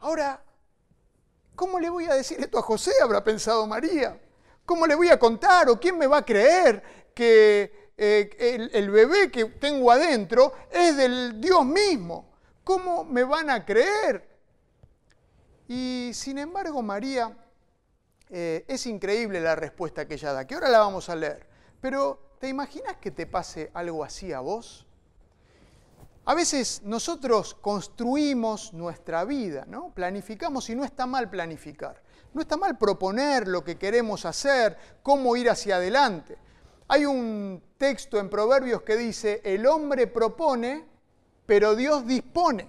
Ahora, 0.00 0.42
¿cómo 1.56 1.80
le 1.80 1.90
voy 1.90 2.04
a 2.04 2.14
decir 2.14 2.38
esto 2.38 2.58
a 2.58 2.62
José? 2.62 2.92
Habrá 3.02 3.24
pensado 3.24 3.66
María. 3.66 4.20
¿Cómo 4.64 4.86
le 4.86 4.94
voy 4.94 5.08
a 5.08 5.18
contar 5.18 5.68
o 5.70 5.80
quién 5.80 5.98
me 5.98 6.06
va 6.06 6.18
a 6.18 6.24
creer 6.24 6.82
que 7.14 7.92
eh, 7.96 8.68
el, 8.72 8.90
bebé 8.90 9.30
que 9.30 9.46
tengo 9.46 9.90
adentro 9.90 10.52
es 10.70 10.96
del 10.96 11.40
Dios 11.40 11.64
mismo? 11.64 12.32
¿Cómo 12.62 13.04
me 13.04 13.24
van 13.24 13.50
a 13.50 13.64
creer? 13.64 14.28
Y 15.68 16.10
sin 16.12 16.38
embargo, 16.38 16.82
María, 16.82 17.36
eh, 18.30 18.64
es 18.68 18.86
increíble 18.86 19.40
la 19.40 19.54
respuesta 19.54 20.06
que 20.06 20.14
ella 20.14 20.32
da, 20.32 20.46
que 20.46 20.54
ahora 20.54 20.68
la 20.68 20.80
vamos 20.80 21.08
a 21.08 21.16
leer. 21.16 21.46
Pero, 21.80 22.36
¿te 22.40 22.48
imaginas 22.48 22.96
que 22.96 23.10
te 23.10 23.26
pase 23.26 23.70
algo 23.72 24.04
así 24.04 24.32
a 24.32 24.40
vos? 24.40 24.85
A 26.28 26.34
veces 26.34 26.82
nosotros 26.82 27.54
construimos 27.54 28.72
nuestra 28.72 29.24
vida, 29.24 29.64
¿no? 29.68 29.94
Planificamos 29.94 30.68
y 30.68 30.74
no 30.74 30.84
está 30.84 31.06
mal 31.06 31.30
planificar. 31.30 32.02
No 32.34 32.40
está 32.40 32.56
mal 32.56 32.76
proponer 32.76 33.46
lo 33.46 33.62
que 33.62 33.78
queremos 33.78 34.24
hacer, 34.24 34.76
cómo 35.04 35.36
ir 35.36 35.48
hacia 35.48 35.76
adelante. 35.76 36.36
Hay 36.88 37.06
un 37.06 37.62
texto 37.78 38.18
en 38.18 38.28
Proverbios 38.28 38.82
que 38.82 38.96
dice, 38.96 39.40
el 39.44 39.66
hombre 39.66 40.08
propone, 40.08 40.84
pero 41.46 41.76
Dios 41.76 42.04
dispone. 42.04 42.68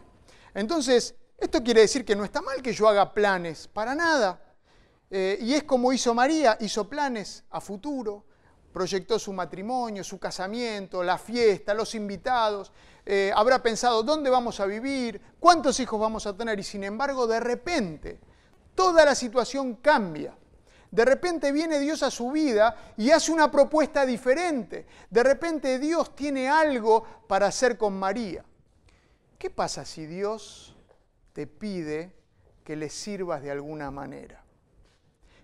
Entonces, 0.53 1.15
esto 1.35 1.63
quiere 1.63 1.81
decir 1.81 2.05
que 2.05 2.15
no 2.15 2.23
está 2.23 2.43
mal 2.43 2.61
que 2.61 2.73
yo 2.73 2.87
haga 2.87 3.11
planes, 3.11 3.67
para 3.67 3.95
nada. 3.95 4.39
Eh, 5.09 5.39
y 5.41 5.55
es 5.55 5.63
como 5.63 5.91
hizo 5.91 6.13
María, 6.13 6.57
hizo 6.59 6.87
planes 6.87 7.43
a 7.49 7.59
futuro, 7.59 8.23
proyectó 8.71 9.17
su 9.17 9.33
matrimonio, 9.33 10.03
su 10.03 10.19
casamiento, 10.19 11.03
la 11.03 11.17
fiesta, 11.17 11.73
los 11.73 11.95
invitados, 11.95 12.71
eh, 13.05 13.31
habrá 13.35 13.63
pensado 13.63 14.03
dónde 14.03 14.29
vamos 14.29 14.59
a 14.59 14.65
vivir, 14.65 15.21
cuántos 15.39 15.79
hijos 15.79 15.99
vamos 15.99 16.27
a 16.27 16.35
tener 16.35 16.59
y 16.59 16.63
sin 16.63 16.83
embargo 16.83 17.25
de 17.25 17.39
repente 17.39 18.19
toda 18.75 19.05
la 19.05 19.15
situación 19.15 19.75
cambia. 19.75 20.35
De 20.91 21.03
repente 21.03 21.51
viene 21.51 21.79
Dios 21.79 22.03
a 22.03 22.11
su 22.11 22.31
vida 22.31 22.93
y 22.95 23.11
hace 23.11 23.31
una 23.31 23.51
propuesta 23.51 24.05
diferente. 24.05 24.85
De 25.09 25.23
repente 25.23 25.79
Dios 25.79 26.15
tiene 26.15 26.47
algo 26.49 27.03
para 27.27 27.47
hacer 27.47 27.77
con 27.77 27.97
María. 27.97 28.45
¿Qué 29.37 29.49
pasa 29.49 29.85
si 29.85 30.05
Dios 30.05 30.75
te 31.33 31.45
pide 31.45 32.13
que 32.63 32.75
le 32.75 32.89
sirvas 32.89 33.41
de 33.41 33.51
alguna 33.51 33.91
manera? 33.91 34.43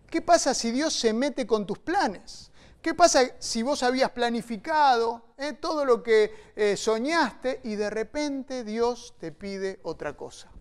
¿Qué 0.09 0.21
pasa 0.21 0.53
si 0.53 0.71
Dios 0.71 0.93
se 0.93 1.13
mete 1.13 1.47
con 1.47 1.65
tus 1.65 1.79
planes? 1.79 2.51
¿Qué 2.83 2.93
pasa 2.93 3.21
si 3.39 3.63
vos 3.63 3.81
habías 3.81 4.11
planificado 4.11 5.21
eh, 5.37 5.53
todo 5.53 5.85
lo 5.85 6.03
que 6.03 6.51
eh, 6.53 6.75
soñaste 6.75 7.61
y 7.63 7.75
de 7.75 7.89
repente 7.89 8.65
Dios 8.65 9.15
te 9.21 9.31
pide 9.31 9.79
otra 9.83 10.17
cosa? 10.17 10.51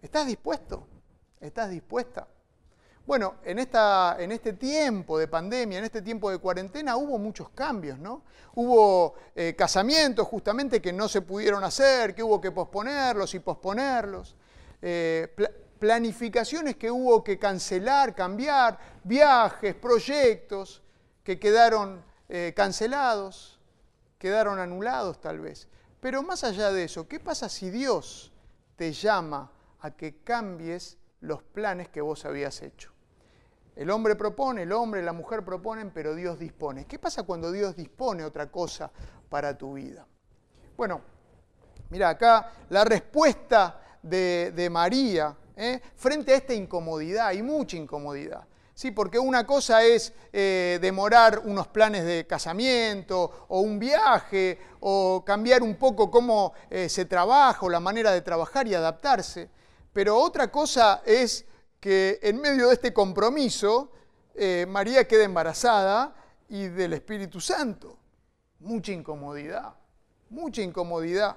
¿Estás 0.00 0.28
dispuesto? 0.28 0.86
¿Estás 1.40 1.68
dispuesta? 1.68 2.28
Bueno, 3.04 3.38
en, 3.44 3.58
esta, 3.58 4.18
en 4.20 4.30
este 4.30 4.52
tiempo 4.52 5.18
de 5.18 5.26
pandemia, 5.26 5.78
en 5.78 5.84
este 5.84 6.00
tiempo 6.00 6.30
de 6.30 6.38
cuarentena, 6.38 6.94
hubo 6.94 7.18
muchos 7.18 7.48
cambios, 7.48 7.98
¿no? 7.98 8.22
Hubo 8.54 9.14
eh, 9.34 9.56
casamientos 9.58 10.28
justamente 10.28 10.80
que 10.80 10.92
no 10.92 11.08
se 11.08 11.22
pudieron 11.22 11.64
hacer, 11.64 12.14
que 12.14 12.22
hubo 12.22 12.40
que 12.40 12.52
posponerlos 12.52 13.34
y 13.34 13.40
posponerlos, 13.40 14.36
planificaciones 15.80 16.76
que 16.76 16.88
hubo 16.88 17.24
que 17.24 17.36
cancelar, 17.36 18.14
cambiar, 18.14 18.78
viajes, 19.02 19.74
proyectos 19.74 20.82
que 21.24 21.38
quedaron 21.38 22.04
eh, 22.28 22.52
cancelados, 22.56 23.60
quedaron 24.18 24.58
anulados 24.58 25.20
tal 25.20 25.40
vez. 25.40 25.68
Pero 26.00 26.22
más 26.22 26.44
allá 26.44 26.72
de 26.72 26.84
eso, 26.84 27.06
¿qué 27.06 27.20
pasa 27.20 27.48
si 27.48 27.70
Dios 27.70 28.32
te 28.76 28.92
llama 28.92 29.52
a 29.80 29.92
que 29.92 30.22
cambies 30.22 30.98
los 31.20 31.42
planes 31.42 31.88
que 31.88 32.00
vos 32.00 32.24
habías 32.24 32.62
hecho? 32.62 32.92
El 33.74 33.90
hombre 33.90 34.16
propone, 34.16 34.62
el 34.62 34.72
hombre, 34.72 35.02
la 35.02 35.12
mujer 35.12 35.44
proponen, 35.44 35.90
pero 35.90 36.14
Dios 36.14 36.38
dispone. 36.38 36.86
¿Qué 36.86 36.98
pasa 36.98 37.22
cuando 37.22 37.50
Dios 37.50 37.74
dispone 37.74 38.24
otra 38.24 38.50
cosa 38.50 38.90
para 39.28 39.56
tu 39.56 39.74
vida? 39.74 40.06
Bueno, 40.76 41.00
mira 41.88 42.10
acá 42.10 42.52
la 42.68 42.84
respuesta 42.84 43.80
de, 44.02 44.68
María 44.70 45.34
¿eh? 45.56 45.80
frente 45.94 46.32
a 46.32 46.36
esta 46.36 46.52
incomodidad, 46.52 47.28
hay 47.28 47.42
mucha 47.42 47.76
incomodidad. 47.76 48.46
Sí, 48.82 48.90
porque 48.90 49.16
una 49.16 49.46
cosa 49.46 49.84
es 49.84 50.12
eh, 50.32 50.80
demorar 50.82 51.42
unos 51.44 51.68
planes 51.68 52.04
de 52.04 52.26
casamiento 52.26 53.46
o 53.46 53.60
un 53.60 53.78
viaje 53.78 54.58
o 54.80 55.22
cambiar 55.24 55.62
un 55.62 55.76
poco 55.76 56.10
cómo 56.10 56.52
eh, 56.68 56.88
se 56.88 57.04
trabaja 57.04 57.64
o 57.64 57.68
la 57.68 57.78
manera 57.78 58.10
de 58.10 58.22
trabajar 58.22 58.66
y 58.66 58.74
adaptarse. 58.74 59.48
Pero 59.92 60.18
otra 60.18 60.50
cosa 60.50 61.00
es 61.06 61.44
que 61.78 62.18
en 62.24 62.40
medio 62.40 62.66
de 62.66 62.74
este 62.74 62.92
compromiso 62.92 63.92
eh, 64.34 64.66
María 64.68 65.06
queda 65.06 65.22
embarazada 65.22 66.16
y 66.48 66.66
del 66.66 66.94
Espíritu 66.94 67.40
Santo. 67.40 67.96
Mucha 68.58 68.90
incomodidad, 68.90 69.76
mucha 70.28 70.60
incomodidad. 70.60 71.36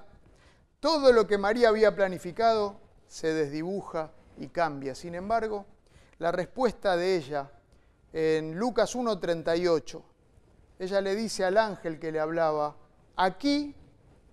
Todo 0.80 1.12
lo 1.12 1.28
que 1.28 1.38
María 1.38 1.68
había 1.68 1.94
planificado 1.94 2.80
se 3.06 3.32
desdibuja 3.32 4.10
y 4.36 4.48
cambia. 4.48 4.96
Sin 4.96 5.14
embargo, 5.14 5.64
la 6.18 6.32
respuesta 6.32 6.96
de 6.96 7.16
ella 7.16 7.50
en 8.12 8.58
Lucas 8.58 8.96
1.38. 8.96 10.02
Ella 10.78 11.00
le 11.00 11.14
dice 11.14 11.44
al 11.44 11.58
ángel 11.58 11.98
que 11.98 12.12
le 12.12 12.20
hablaba, 12.20 12.76
aquí 13.16 13.74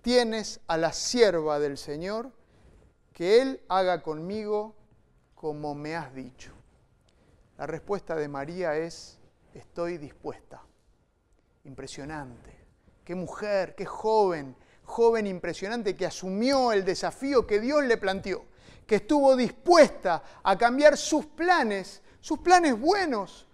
tienes 0.02 0.60
a 0.66 0.76
la 0.76 0.92
sierva 0.92 1.58
del 1.58 1.76
Señor, 1.78 2.30
que 3.12 3.40
Él 3.40 3.60
haga 3.68 4.02
conmigo 4.02 4.74
como 5.34 5.74
me 5.74 5.96
has 5.96 6.14
dicho. 6.14 6.52
La 7.58 7.66
respuesta 7.66 8.16
de 8.16 8.28
María 8.28 8.76
es, 8.76 9.18
estoy 9.52 9.98
dispuesta. 9.98 10.62
Impresionante. 11.64 12.64
Qué 13.04 13.14
mujer, 13.14 13.74
qué 13.74 13.86
joven, 13.86 14.56
joven 14.84 15.26
impresionante 15.26 15.94
que 15.94 16.06
asumió 16.06 16.72
el 16.72 16.84
desafío 16.84 17.46
que 17.46 17.60
Dios 17.60 17.84
le 17.84 17.96
planteó 17.96 18.44
que 18.86 18.96
estuvo 18.96 19.36
dispuesta 19.36 20.22
a 20.42 20.56
cambiar 20.56 20.96
sus 20.96 21.26
planes, 21.26 22.02
sus 22.20 22.38
planes 22.38 22.78
buenos, 22.78 23.46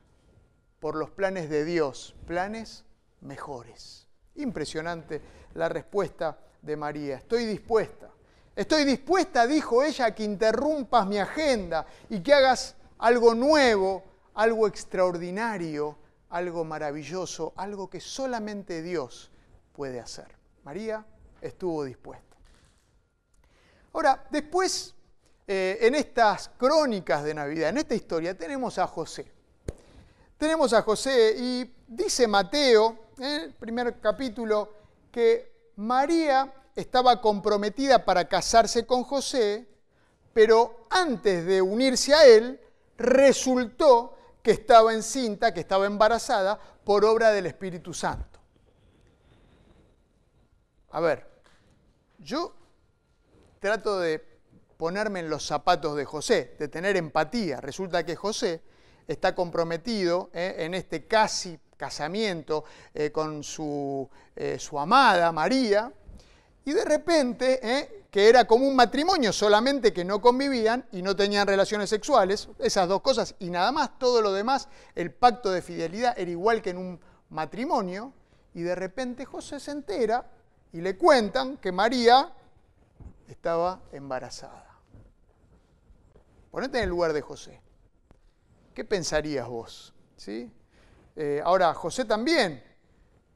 por 0.81 0.97
los 0.97 1.11
planes 1.11 1.51
de 1.51 1.65
Dios, 1.65 2.17
planes 2.27 2.85
mejores. 3.21 4.09
Impresionante 4.37 5.21
la 5.55 5.69
respuesta 5.69 6.39
de 6.63 6.77
María. 6.77 7.17
Estoy 7.17 7.45
dispuesta. 7.45 8.11
Estoy 8.57 8.85
dispuesta, 8.85 9.47
dijo 9.47 9.83
ella, 9.83 10.07
a 10.07 10.15
que 10.15 10.25
interrumpas 10.25 11.07
mi 11.07 11.19
agenda 11.19 11.87
y 12.09 12.21
que 12.21 12.35
hagas 12.35 12.75
algo 12.99 13.35
nuevo, 13.35 14.05
algo 14.35 14.67
extraordinario, 14.67 15.99
algo 16.31 16.65
maravilloso, 16.65 17.53
algo 17.57 17.89
que 17.89 18.01
solamente 18.01 18.83
Dios 18.83 19.31
puede 19.73 20.01
hacer. 20.01 20.29
María 20.65 21.05
estuvo 21.41 21.85
dispuesta. 21.85 22.37
Ahora, 23.93 24.25
después 24.31 24.95
eh, 25.53 25.85
en 25.85 25.97
estas 25.97 26.49
crónicas 26.57 27.25
de 27.25 27.35
Navidad, 27.35 27.71
en 27.71 27.79
esta 27.79 27.97
historia, 27.97 28.39
tenemos 28.39 28.79
a 28.79 28.87
José. 28.87 29.33
Tenemos 30.39 30.73
a 30.73 30.83
José 30.83 31.35
y 31.37 31.75
dice 31.89 32.29
Mateo, 32.29 32.97
en 33.19 33.25
el 33.25 33.55
primer 33.55 33.99
capítulo, 33.99 34.73
que 35.11 35.73
María 35.75 36.55
estaba 36.77 37.21
comprometida 37.21 38.05
para 38.05 38.29
casarse 38.29 38.87
con 38.87 39.03
José, 39.03 39.67
pero 40.33 40.87
antes 40.89 41.45
de 41.45 41.61
unirse 41.61 42.15
a 42.15 42.25
él, 42.27 42.61
resultó 42.97 44.17
que 44.45 44.53
estaba 44.53 44.95
encinta, 44.95 45.53
que 45.53 45.59
estaba 45.59 45.87
embarazada 45.87 46.61
por 46.85 47.05
obra 47.05 47.33
del 47.33 47.47
Espíritu 47.47 47.93
Santo. 47.93 48.39
A 50.93 51.01
ver, 51.01 51.27
yo 52.21 52.55
trato 53.59 53.99
de 53.99 54.30
ponerme 54.81 55.21
en 55.21 55.29
los 55.29 55.47
zapatos 55.47 55.95
de 55.95 56.07
José, 56.07 56.57
de 56.59 56.67
tener 56.69 56.97
empatía. 56.97 57.61
Resulta 57.61 58.03
que 58.07 58.17
José 58.17 58.63
está 59.07 59.35
comprometido 59.35 60.31
eh, 60.33 60.55
en 60.61 60.73
este 60.73 61.07
casi 61.07 61.59
casamiento 61.77 62.65
eh, 62.95 63.13
con 63.13 63.45
su, 63.45 64.09
eh, 64.35 64.59
su, 64.59 64.81
amada 64.81 65.33
María, 65.33 65.93
y 66.65 66.73
de 66.73 66.85
repente, 66.87 68.07
que 68.11 68.29
era 68.29 68.47
como 68.47 68.67
un 68.67 68.75
matrimonio, 68.75 69.35
solamente 69.35 69.93
que 69.93 70.05
no 70.05 70.23
convivían 70.23 70.87
y 70.93 71.03
no 71.03 71.15
tenían 71.15 71.47
relaciones 71.47 71.91
sexuales, 71.91 72.49
esas 72.59 72.89
dos 72.89 73.03
cosas 73.03 73.35
y 73.39 73.51
nada 73.51 73.73
más, 73.73 73.99
todo 73.99 74.23
lo 74.23 74.33
demás, 74.33 74.69
el 74.95 75.13
pacto 75.13 75.51
de 75.51 75.61
fidelidad 75.61 76.19
era 76.19 76.31
igual 76.31 76.63
que 76.63 76.71
en 76.71 76.79
un 76.79 77.01
matrimonio, 77.29 78.15
y 78.55 78.63
de 78.63 78.75
repente 78.75 79.27
José 79.27 79.61
se 79.61 79.73
entera 79.73 80.25
y 80.73 80.81
le 80.81 80.97
cuentan 80.97 81.59
que 81.59 81.71
María 81.71 82.33
estaba 83.29 83.81
embarazada. 83.93 84.70
Ponete 86.51 86.79
en 86.79 86.85
el 86.85 86.91
lugar 86.91 87.13
de 87.13 87.21
José. 87.21 87.61
¿Qué 88.75 88.85
pensarías 88.85 89.47
vos? 89.47 89.95
¿Sí? 90.17 90.51
Eh, 91.17 91.41
ahora, 91.45 91.73
José 91.75 92.05
también. 92.05 92.63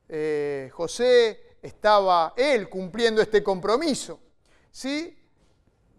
Eh, 0.09 0.71
José 0.73 1.56
estaba, 1.62 2.35
él, 2.37 2.68
cumpliendo 2.68 3.23
este 3.23 3.42
compromiso. 3.42 4.21
¿Sí? 4.71 5.16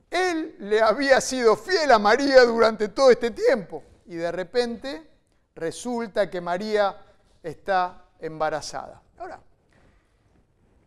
Él 0.09 0.55
le 0.59 0.81
había 0.81 1.21
sido 1.21 1.55
fiel 1.55 1.91
a 1.91 1.99
María 1.99 2.43
durante 2.43 2.89
todo 2.89 3.11
este 3.11 3.31
tiempo. 3.31 3.83
Y 4.05 4.15
de 4.15 4.31
repente 4.31 5.09
resulta 5.55 6.29
que 6.29 6.41
María 6.41 6.95
está 7.41 8.05
embarazada. 8.19 9.01
Ahora, 9.17 9.39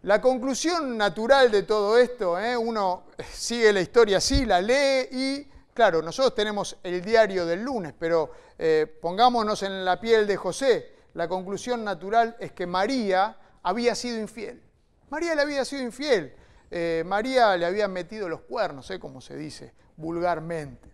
la 0.02 0.20
conclusión 0.20 0.96
natural 0.96 1.50
de 1.50 1.64
todo 1.64 1.98
esto, 1.98 2.38
¿eh? 2.38 2.56
uno 2.56 3.04
sigue 3.32 3.72
la 3.72 3.80
historia 3.80 4.18
así, 4.18 4.44
la 4.44 4.60
lee 4.60 5.08
y, 5.10 5.48
claro, 5.78 6.02
nosotros 6.02 6.34
tenemos 6.34 6.76
el 6.82 7.00
diario 7.00 7.46
del 7.46 7.62
lunes, 7.62 7.94
pero 7.96 8.32
eh, 8.58 8.98
pongámonos 9.00 9.62
en 9.62 9.84
la 9.84 10.00
piel 10.00 10.26
de 10.26 10.36
José. 10.36 10.92
La 11.14 11.28
conclusión 11.28 11.84
natural 11.84 12.36
es 12.40 12.50
que 12.50 12.66
María 12.66 13.38
había 13.62 13.94
sido 13.94 14.18
infiel. 14.18 14.60
María 15.08 15.36
le 15.36 15.42
había 15.42 15.64
sido 15.64 15.82
infiel. 15.82 16.34
Eh, 16.68 17.04
María 17.06 17.56
le 17.56 17.64
había 17.64 17.86
metido 17.86 18.28
los 18.28 18.40
cuernos, 18.40 18.92
como 19.00 19.20
se 19.20 19.36
dice 19.36 19.72
vulgarmente. 19.96 20.90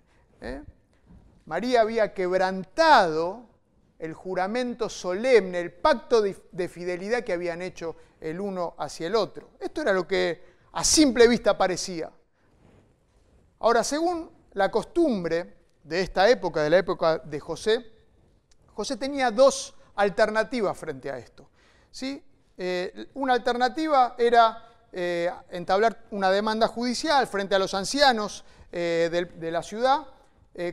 María 1.47 1.81
había 1.81 2.13
quebrantado 2.13 3.49
el 3.99 4.13
juramento 4.13 4.91
solemne, 4.91 5.61
el 5.61 5.73
pacto 5.73 6.21
de 6.21 6.69
fidelidad 6.69 7.25
que 7.25 7.33
habían 7.33 7.63
hecho 7.63 7.97
el 8.21 8.39
uno 8.39 8.75
hacia 8.77 9.07
el 9.07 9.15
otro. 9.15 9.53
Esto 9.61 9.81
era 9.81 9.95
lo 9.95 10.07
que 10.07 10.43
a 10.73 10.85
simple 10.85 11.27
vista 11.27 11.57
parecía. 11.57 12.13
Ahora, 13.61 13.83
según 13.83 14.34
la 14.55 14.71
costumbre 14.71 15.55
de 15.83 16.01
esta 16.01 16.29
época, 16.29 16.63
de 16.63 16.71
la 16.71 16.79
época 16.79 17.19
de 17.19 17.39
José, 17.41 17.85
José 18.73 18.97
tenía 18.97 19.31
dos 19.31 19.75
alternativas 19.95 20.77
frente 20.77 21.11
a 21.11 21.19
esto. 21.19 21.49
¿sí? 21.91 22.23
Eh, 22.57 23.09
una 23.15 23.35
alternativa 23.35 24.15
era 24.19 24.69
eh, 24.93 25.31
entablar 25.51 26.05
una 26.11 26.31
demanda 26.31 26.69
judicial 26.69 27.27
frente 27.27 27.55
a 27.55 27.59
los 27.59 27.75
ancianos 27.75 28.45
eh, 28.73 29.09
de, 29.11 29.25
de, 29.27 29.51
la 29.51 29.63
ciudad 29.63 30.07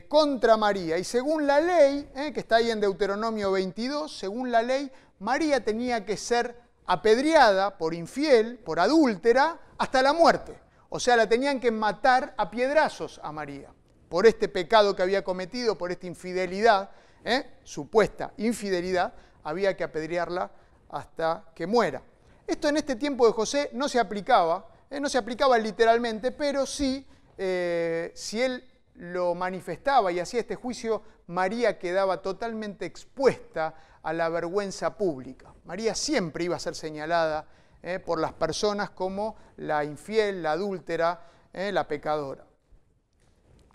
contra 0.06 0.56
María. 0.56 0.96
Y 0.96 1.02
según 1.02 1.44
la 1.44 1.60
ley, 1.60 2.08
que 2.32 2.38
está 2.38 2.56
ahí 2.56 2.70
en 2.70 2.80
Deuteronomio 2.80 3.50
22, 3.50 4.16
según 4.16 4.52
la 4.52 4.62
ley, 4.62 4.92
María 5.18 5.64
tenía 5.64 6.06
que 6.06 6.16
ser 6.16 6.56
apedreada 6.86 7.78
por 7.78 7.92
infiel, 7.92 8.58
por 8.58 8.78
adúltera, 8.78 9.58
hasta 9.78 10.00
la 10.02 10.12
muerte. 10.12 10.61
O 10.94 11.00
sea, 11.00 11.16
la 11.16 11.26
tenían 11.26 11.58
que 11.58 11.70
matar 11.70 12.34
a 12.36 12.50
piedrazos 12.50 13.18
a 13.22 13.32
María 13.32 13.70
por 14.10 14.26
este 14.26 14.46
pecado 14.46 14.94
que 14.94 15.02
había 15.02 15.24
cometido, 15.24 15.78
por 15.78 15.90
esta 15.90 16.06
infidelidad, 16.06 16.90
¿eh? 17.24 17.46
supuesta 17.64 18.34
infidelidad, 18.36 19.14
había 19.42 19.74
que 19.74 19.84
apedrearla 19.84 20.50
hasta 20.90 21.46
que 21.54 21.66
muera. 21.66 22.02
Esto 22.46 22.68
en 22.68 22.76
este 22.76 22.96
tiempo 22.96 23.26
de 23.26 23.32
José 23.32 23.70
no 23.72 23.88
se 23.88 23.98
aplicaba, 23.98 24.68
¿eh? 24.90 25.00
no 25.00 25.08
se 25.08 25.16
aplicaba 25.16 25.56
literalmente, 25.56 26.30
pero 26.30 26.66
sí, 26.66 27.06
eh, 27.38 28.12
si 28.14 28.42
él 28.42 28.62
lo 28.96 29.34
manifestaba 29.34 30.12
y 30.12 30.20
hacía 30.20 30.40
este 30.40 30.56
juicio, 30.56 31.02
María 31.28 31.78
quedaba 31.78 32.20
totalmente 32.20 32.84
expuesta 32.84 33.74
a 34.02 34.12
la 34.12 34.28
vergüenza 34.28 34.94
pública. 34.98 35.54
María 35.64 35.94
siempre 35.94 36.44
iba 36.44 36.56
a 36.56 36.60
ser 36.60 36.74
señalada 36.74 37.46
eh, 37.84 37.98
por 37.98 38.20
las 38.20 38.32
personas 38.32 38.90
como 38.90 39.34
la 39.56 39.82
infiel, 39.82 40.40
la 40.40 40.52
adúltera, 40.52 41.26
eh, 41.52 41.72
la 41.72 41.88
pecadora. 41.88 42.46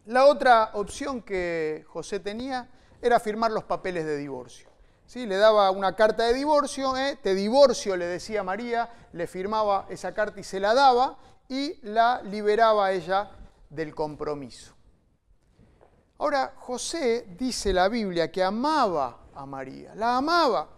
La 0.05 0.25
otra 0.25 0.71
opción 0.75 1.21
que 1.21 1.83
José 1.89 2.21
tenía 2.21 2.69
era 3.01 3.19
firmar 3.19 3.51
los 3.51 3.65
papeles 3.65 4.05
de 4.05 4.15
divorcio. 4.15 4.69
¿Sí? 5.05 5.25
Le 5.25 5.35
daba 5.35 5.71
una 5.71 5.93
carta 5.93 6.23
de 6.23 6.33
divorcio, 6.33 6.95
eh, 6.95 7.17
te 7.21 7.35
divorcio, 7.35 7.97
le 7.97 8.05
decía 8.05 8.43
María, 8.43 8.89
le 9.11 9.27
firmaba 9.27 9.85
esa 9.89 10.13
carta 10.13 10.39
y 10.39 10.43
se 10.43 10.61
la 10.61 10.73
daba 10.73 11.17
y 11.49 11.77
la 11.85 12.21
liberaba 12.23 12.91
ella 12.93 13.29
del 13.69 13.93
compromiso. 13.93 14.73
Ahora, 16.17 16.53
José 16.57 17.35
dice 17.37 17.73
la 17.73 17.89
Biblia 17.89 18.31
que 18.31 18.41
amaba 18.41 19.27
a 19.35 19.45
María, 19.45 19.93
la 19.95 20.17
amaba. 20.17 20.69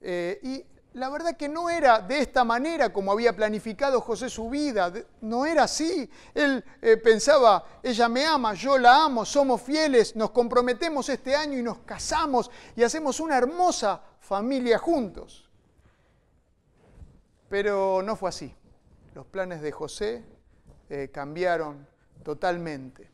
Y 0.00 0.64
la 0.94 1.08
verdad 1.08 1.36
que 1.36 1.48
no 1.48 1.70
era 1.70 2.00
de 2.00 2.18
esta 2.18 2.44
manera 2.44 2.92
como 2.92 3.12
había 3.12 3.34
planificado 3.34 4.00
José 4.00 4.28
su 4.28 4.50
vida, 4.50 4.92
no 5.22 5.46
era 5.46 5.64
así. 5.64 6.08
Él 6.34 6.62
eh, 6.82 6.96
pensaba, 6.98 7.64
ella 7.82 8.08
me 8.08 8.26
ama, 8.26 8.54
yo 8.54 8.76
la 8.76 9.04
amo, 9.04 9.24
somos 9.24 9.62
fieles, 9.62 10.14
nos 10.16 10.30
comprometemos 10.30 11.08
este 11.08 11.34
año 11.34 11.58
y 11.58 11.62
nos 11.62 11.78
casamos 11.78 12.50
y 12.76 12.82
hacemos 12.82 13.20
una 13.20 13.38
hermosa 13.38 14.02
familia 14.20 14.78
juntos. 14.78 15.48
Pero 17.48 18.02
no 18.02 18.16
fue 18.16 18.28
así. 18.28 18.54
Los 19.14 19.26
planes 19.26 19.62
de 19.62 19.72
José 19.72 20.24
eh, 20.88 21.10
cambiaron 21.12 21.86
totalmente. 22.22 23.10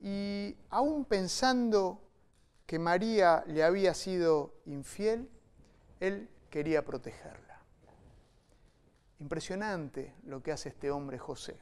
y 0.00 0.56
aún 0.70 1.04
pensando 1.04 2.00
que 2.66 2.78
María 2.78 3.44
le 3.46 3.62
había 3.62 3.92
sido 3.92 4.54
infiel, 4.64 5.28
él 6.00 6.28
quería 6.56 6.82
protegerla. 6.82 7.60
Impresionante 9.20 10.14
lo 10.24 10.42
que 10.42 10.52
hace 10.52 10.70
este 10.70 10.90
hombre 10.90 11.18
José. 11.18 11.60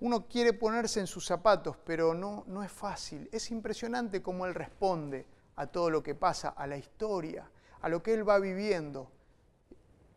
Uno 0.00 0.28
quiere 0.28 0.52
ponerse 0.52 1.00
en 1.00 1.06
sus 1.06 1.24
zapatos, 1.24 1.78
pero 1.82 2.12
no, 2.12 2.44
no 2.46 2.62
es 2.62 2.70
fácil. 2.70 3.30
Es 3.32 3.50
impresionante 3.50 4.20
cómo 4.20 4.44
él 4.44 4.54
responde 4.54 5.26
a 5.56 5.66
todo 5.66 5.88
lo 5.88 6.02
que 6.02 6.14
pasa, 6.14 6.50
a 6.50 6.66
la 6.66 6.76
historia, 6.76 7.50
a 7.80 7.88
lo 7.88 8.02
que 8.02 8.12
él 8.12 8.28
va 8.28 8.38
viviendo. 8.38 9.10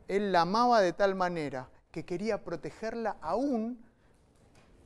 Él 0.09 0.33
la 0.33 0.41
amaba 0.41 0.81
de 0.81 0.91
tal 0.91 1.15
manera 1.15 1.69
que 1.89 2.03
quería 2.03 2.43
protegerla 2.43 3.15
aún 3.21 3.81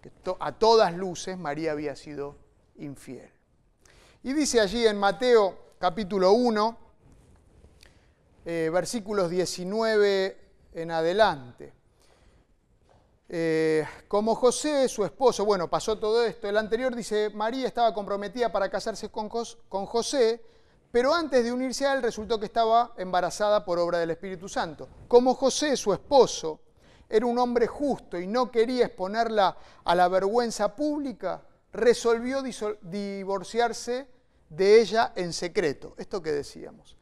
que 0.04 0.12
a 0.40 0.52
todas 0.52 0.96
luces 0.96 1.36
María 1.36 1.72
había 1.72 1.96
sido 1.96 2.36
infiel. 2.76 3.32
Y 4.22 4.34
dice 4.34 4.62
allí 4.62 4.86
en 4.86 5.00
Mateo 5.00 5.74
capítulo 5.80 6.34
1, 6.34 6.87
eh, 8.50 8.70
versículos 8.72 9.30
19 9.30 10.38
en 10.72 10.92
adelante. 10.92 11.74
Eh, 13.28 13.86
como 14.08 14.36
José, 14.36 14.88
su 14.88 15.04
esposo, 15.04 15.44
bueno, 15.44 15.70
pasó 15.70 16.00
todo 16.00 16.24
esto. 16.24 16.48
El 16.48 16.56
anterior 16.56 16.96
dice, 16.96 17.30
María 17.32 17.68
estaba 17.68 17.94
comprometida 17.94 18.50
para 18.50 18.70
casarse 18.70 19.10
con, 19.10 19.28
con 19.28 19.86
José, 19.86 20.42
pero 20.90 21.14
antes 21.14 21.44
de 21.44 21.52
unirse 21.52 21.88
a 21.88 21.94
él 21.94 22.02
resultó 22.02 22.40
que 22.40 22.46
estaba 22.46 22.94
embarazada 22.96 23.66
por 23.66 23.80
obra 23.80 23.98
del 24.00 24.12
Espíritu 24.12 24.48
Santo. 24.48 24.88
Como 25.10 25.34
José, 25.34 25.76
su 25.76 25.92
esposo, 25.92 26.62
era 27.10 27.26
un 27.26 27.38
hombre 27.38 27.68
justo 27.68 28.18
y 28.18 28.28
no 28.28 28.50
quería 28.50 28.86
exponerla 28.86 29.58
a 29.84 29.94
la 29.94 30.08
vergüenza 30.08 30.74
pública, 30.74 31.44
resolvió 31.74 32.42
divorciarse 32.82 34.08
de 34.48 34.80
ella 34.80 35.12
en 35.18 35.34
secreto, 35.34 35.96
esto 35.98 36.22
que 36.22 36.32
decíamos. 36.32 36.98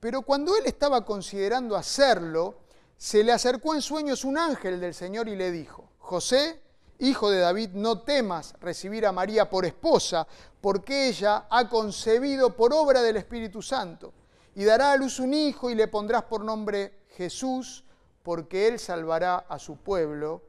Pero 0.00 0.22
cuando 0.22 0.56
él 0.56 0.64
estaba 0.64 1.04
considerando 1.04 1.76
hacerlo, 1.76 2.56
se 2.96 3.22
le 3.22 3.32
acercó 3.32 3.74
en 3.74 3.82
sueños 3.82 4.24
un 4.24 4.38
ángel 4.38 4.80
del 4.80 4.94
Señor 4.94 5.28
y 5.28 5.36
le 5.36 5.50
dijo, 5.50 5.90
José, 5.98 6.60
hijo 6.98 7.30
de 7.30 7.40
David, 7.40 7.70
no 7.74 8.00
temas 8.00 8.54
recibir 8.60 9.06
a 9.06 9.12
María 9.12 9.48
por 9.48 9.64
esposa, 9.64 10.26
porque 10.60 11.08
ella 11.08 11.46
ha 11.50 11.68
concebido 11.68 12.56
por 12.56 12.72
obra 12.72 13.02
del 13.02 13.16
Espíritu 13.16 13.62
Santo, 13.62 14.12
y 14.54 14.64
dará 14.64 14.92
a 14.92 14.96
luz 14.96 15.20
un 15.20 15.32
hijo 15.34 15.70
y 15.70 15.74
le 15.74 15.88
pondrás 15.88 16.24
por 16.24 16.44
nombre 16.44 17.04
Jesús, 17.16 17.84
porque 18.22 18.68
él 18.68 18.78
salvará 18.78 19.36
a 19.36 19.58
su 19.58 19.76
pueblo 19.76 20.42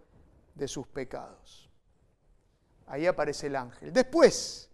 de 0.56 0.68
sus 0.68 0.88
pecados. 0.88 1.70
ahí 2.88 3.06
aparece 3.06 3.48
el 3.48 3.56
ángel. 3.56 3.94
Después, 3.94 4.70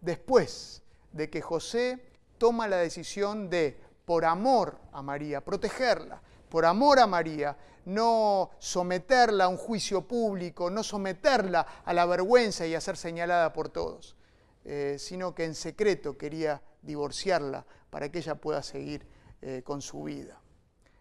después 0.00 0.82
de 1.12 1.30
que 1.30 1.40
José 1.40 2.04
toma 2.36 2.68
la 2.68 2.76
decisión 2.76 3.48
de, 3.48 3.80
por 4.04 4.24
amor 4.24 4.78
a 4.92 5.02
María, 5.02 5.42
protegerla, 5.42 6.20
por 6.48 6.64
amor 6.64 7.00
a 7.00 7.06
María, 7.06 7.56
no 7.86 8.50
someterla 8.58 9.44
a 9.44 9.48
un 9.48 9.56
juicio 9.56 10.06
público, 10.06 10.70
no 10.70 10.82
someterla 10.82 11.66
a 11.84 11.92
la 11.92 12.06
vergüenza 12.06 12.66
y 12.66 12.74
a 12.74 12.80
ser 12.80 12.96
señalada 12.96 13.52
por 13.52 13.68
todos, 13.68 14.16
eh, 14.64 14.96
sino 14.98 15.34
que 15.34 15.44
en 15.44 15.54
secreto 15.54 16.16
quería 16.16 16.62
divorciarla 16.82 17.66
para 17.90 18.10
que 18.10 18.18
ella 18.18 18.34
pueda 18.36 18.62
seguir 18.62 19.06
eh, 19.42 19.62
con 19.64 19.82
su 19.82 20.04
vida. 20.04 20.40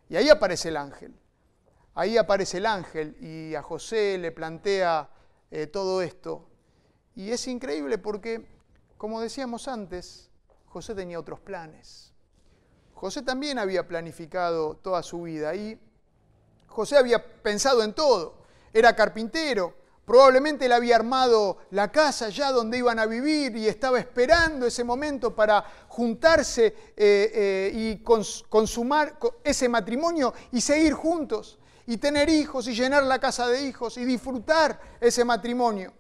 Y 0.10 0.16
ahí 0.16 0.30
aparece 0.30 0.70
el 0.70 0.78
ángel. 0.78 1.16
Ahí 1.96 2.18
aparece 2.18 2.58
el 2.58 2.66
ángel 2.66 3.16
y 3.20 3.56
a 3.56 3.62
José 3.62 4.18
le 4.18 4.32
plantea 4.32 5.10
eh, 5.52 5.68
todo 5.68 6.02
esto. 6.02 6.50
Y 7.16 7.32
es 7.32 7.48
increíble 7.48 8.00
porque, 8.00 8.48
como 8.98 9.22
decíamos 9.22 9.68
antes, 9.68 10.32
José 10.66 10.96
tenía 10.96 11.20
otros 11.20 11.40
planes. 11.40 12.13
José 13.04 13.22
también 13.22 13.60
había 13.60 13.86
planificado 13.86 14.76
toda 14.76 15.04
su 15.04 15.24
vida 15.24 15.54
y 15.54 15.78
José 16.68 16.96
había 16.96 17.22
pensado 17.44 17.84
en 17.84 17.92
todo. 17.92 18.36
Era 18.72 18.96
carpintero, 18.96 19.76
probablemente 20.06 20.68
él 20.68 20.72
había 20.72 20.96
armado 20.96 21.58
la 21.72 21.92
casa 21.92 22.30
ya 22.30 22.54
donde 22.54 22.78
iban 22.78 23.00
a 23.00 23.06
vivir 23.06 23.58
y 23.58 23.68
estaba 23.68 24.00
esperando 24.00 24.66
ese 24.66 24.86
momento 24.86 25.36
para 25.36 25.66
juntarse 25.90 26.68
eh, 26.68 26.74
eh, 26.96 27.72
y 27.74 27.98
consumar 28.48 29.20
ese 29.44 29.68
matrimonio 29.68 30.34
y 30.54 30.62
seguir 30.62 30.94
juntos 30.94 31.60
y 31.86 31.98
tener 31.98 32.30
hijos 32.30 32.70
y 32.70 32.74
llenar 32.74 33.04
la 33.04 33.20
casa 33.20 33.50
de 33.50 33.68
hijos 33.68 33.98
y 33.98 34.06
disfrutar 34.06 34.80
ese 35.02 35.26
matrimonio. 35.26 35.92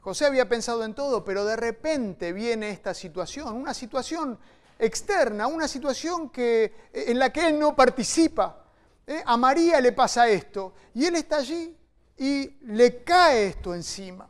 José 0.00 0.26
había 0.26 0.48
pensado 0.48 0.84
en 0.84 0.94
todo, 0.94 1.24
pero 1.24 1.44
de 1.44 1.54
repente 1.54 2.32
viene 2.32 2.70
esta 2.70 2.92
situación, 2.92 3.54
una 3.54 3.72
situación 3.72 4.36
externa, 4.78 5.46
una 5.46 5.68
situación 5.68 6.30
que, 6.30 6.90
en 6.92 7.18
la 7.18 7.32
que 7.32 7.48
él 7.48 7.58
no 7.58 7.74
participa. 7.74 8.64
¿eh? 9.06 9.22
A 9.24 9.36
María 9.36 9.80
le 9.80 9.92
pasa 9.92 10.28
esto 10.28 10.74
y 10.94 11.04
él 11.04 11.16
está 11.16 11.36
allí 11.36 11.76
y 12.16 12.56
le 12.66 13.02
cae 13.02 13.48
esto 13.48 13.74
encima. 13.74 14.28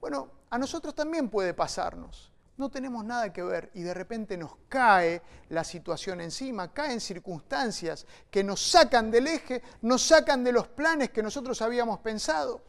Bueno, 0.00 0.30
a 0.50 0.58
nosotros 0.58 0.94
también 0.94 1.28
puede 1.28 1.54
pasarnos 1.54 2.30
no 2.56 2.70
tenemos 2.70 3.04
nada 3.04 3.32
que 3.32 3.42
ver 3.42 3.70
y 3.74 3.82
de 3.82 3.92
repente 3.92 4.36
nos 4.36 4.52
cae 4.68 5.20
la 5.50 5.62
situación 5.62 6.20
encima, 6.20 6.72
caen 6.72 7.00
circunstancias 7.00 8.06
que 8.30 8.42
nos 8.42 8.60
sacan 8.60 9.10
del 9.10 9.26
eje, 9.26 9.62
nos 9.82 10.02
sacan 10.02 10.42
de 10.42 10.52
los 10.52 10.66
planes 10.68 11.10
que 11.10 11.22
nosotros 11.22 11.60
habíamos 11.60 11.98
pensado. 12.00 12.62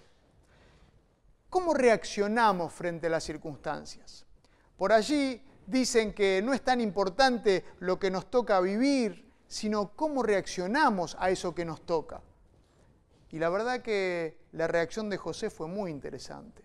¿Cómo 1.50 1.74
reaccionamos 1.74 2.74
frente 2.74 3.08
a 3.08 3.12
las 3.12 3.24
circunstancias? 3.24 4.26
Por 4.76 4.92
allí 4.92 5.42
dicen 5.68 6.14
que 6.14 6.42
no 6.44 6.54
es 6.54 6.64
tan 6.64 6.82
importante 6.82 7.64
lo 7.80 8.00
que 8.00 8.10
nos 8.10 8.32
toca 8.32 8.60
vivir, 8.60 9.32
sino 9.48 9.90
cómo 9.96 10.24
reaccionamos 10.24 11.16
a 11.20 11.30
eso 11.30 11.54
que 11.54 11.66
nos 11.66 11.86
toca. 11.86 12.22
Y 13.30 13.40
la 13.40 13.50
verdad 13.50 13.82
que 13.82 14.40
la 14.54 14.68
reacción 14.68 15.10
de 15.10 15.18
José 15.18 15.50
fue 15.50 15.68
muy 15.68 15.92
interesante. 15.92 16.64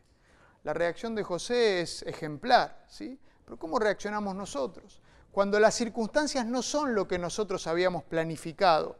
La 0.62 0.72
reacción 0.72 1.14
de 1.14 1.24
José 1.24 1.80
es 1.80 2.02
ejemplar, 2.02 2.84
¿sí? 2.88 3.18
Pero 3.44 3.58
¿cómo 3.58 3.78
reaccionamos 3.80 4.36
nosotros? 4.36 5.00
Cuando 5.32 5.58
las 5.58 5.74
circunstancias 5.74 6.46
no 6.46 6.62
son 6.62 6.94
lo 6.94 7.08
que 7.08 7.18
nosotros 7.18 7.66
habíamos 7.66 8.04
planificado 8.04 8.96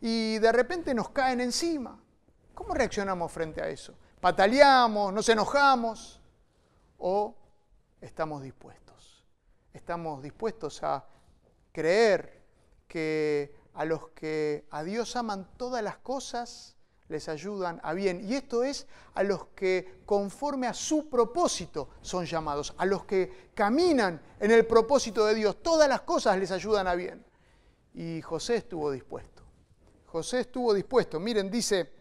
y 0.00 0.38
de 0.38 0.52
repente 0.52 0.92
nos 0.92 1.10
caen 1.10 1.40
encima, 1.40 1.98
¿cómo 2.52 2.74
reaccionamos 2.74 3.32
frente 3.32 3.62
a 3.62 3.68
eso? 3.68 3.94
¿Pataleamos? 4.20 5.12
¿Nos 5.12 5.28
enojamos? 5.28 6.20
¿O 6.98 7.34
estamos 8.00 8.42
dispuestos? 8.42 8.85
Estamos 9.76 10.22
dispuestos 10.22 10.82
a 10.82 11.04
creer 11.70 12.42
que 12.88 13.54
a 13.74 13.84
los 13.84 14.08
que 14.08 14.66
a 14.70 14.82
Dios 14.82 15.16
aman 15.16 15.50
todas 15.58 15.82
las 15.82 15.98
cosas, 15.98 16.76
les 17.08 17.28
ayudan 17.28 17.78
a 17.82 17.92
bien. 17.92 18.26
Y 18.26 18.34
esto 18.36 18.64
es 18.64 18.86
a 19.12 19.22
los 19.22 19.48
que 19.48 20.00
conforme 20.06 20.66
a 20.66 20.72
su 20.72 21.10
propósito 21.10 21.90
son 22.00 22.24
llamados, 22.24 22.74
a 22.78 22.86
los 22.86 23.04
que 23.04 23.50
caminan 23.54 24.18
en 24.40 24.50
el 24.50 24.66
propósito 24.66 25.26
de 25.26 25.34
Dios. 25.34 25.62
Todas 25.62 25.90
las 25.90 26.00
cosas 26.00 26.38
les 26.38 26.50
ayudan 26.52 26.86
a 26.86 26.94
bien. 26.94 27.22
Y 27.92 28.22
José 28.22 28.56
estuvo 28.56 28.90
dispuesto. 28.90 29.42
José 30.06 30.40
estuvo 30.40 30.72
dispuesto. 30.72 31.20
Miren, 31.20 31.50
dice 31.50 31.92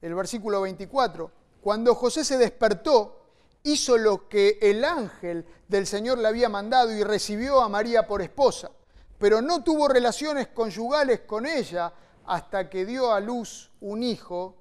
el 0.00 0.14
versículo 0.14 0.60
24, 0.60 1.28
cuando 1.60 1.92
José 1.96 2.24
se 2.24 2.38
despertó, 2.38 3.25
hizo 3.66 3.98
lo 3.98 4.28
que 4.28 4.58
el 4.62 4.84
ángel 4.84 5.44
del 5.66 5.86
Señor 5.86 6.18
le 6.18 6.28
había 6.28 6.48
mandado 6.48 6.92
y 6.92 7.02
recibió 7.02 7.60
a 7.60 7.68
María 7.68 8.06
por 8.06 8.22
esposa, 8.22 8.70
pero 9.18 9.42
no 9.42 9.64
tuvo 9.64 9.88
relaciones 9.88 10.48
conyugales 10.48 11.20
con 11.20 11.46
ella 11.46 11.92
hasta 12.26 12.70
que 12.70 12.86
dio 12.86 13.12
a 13.12 13.20
luz 13.20 13.72
un 13.80 14.02
hijo 14.02 14.56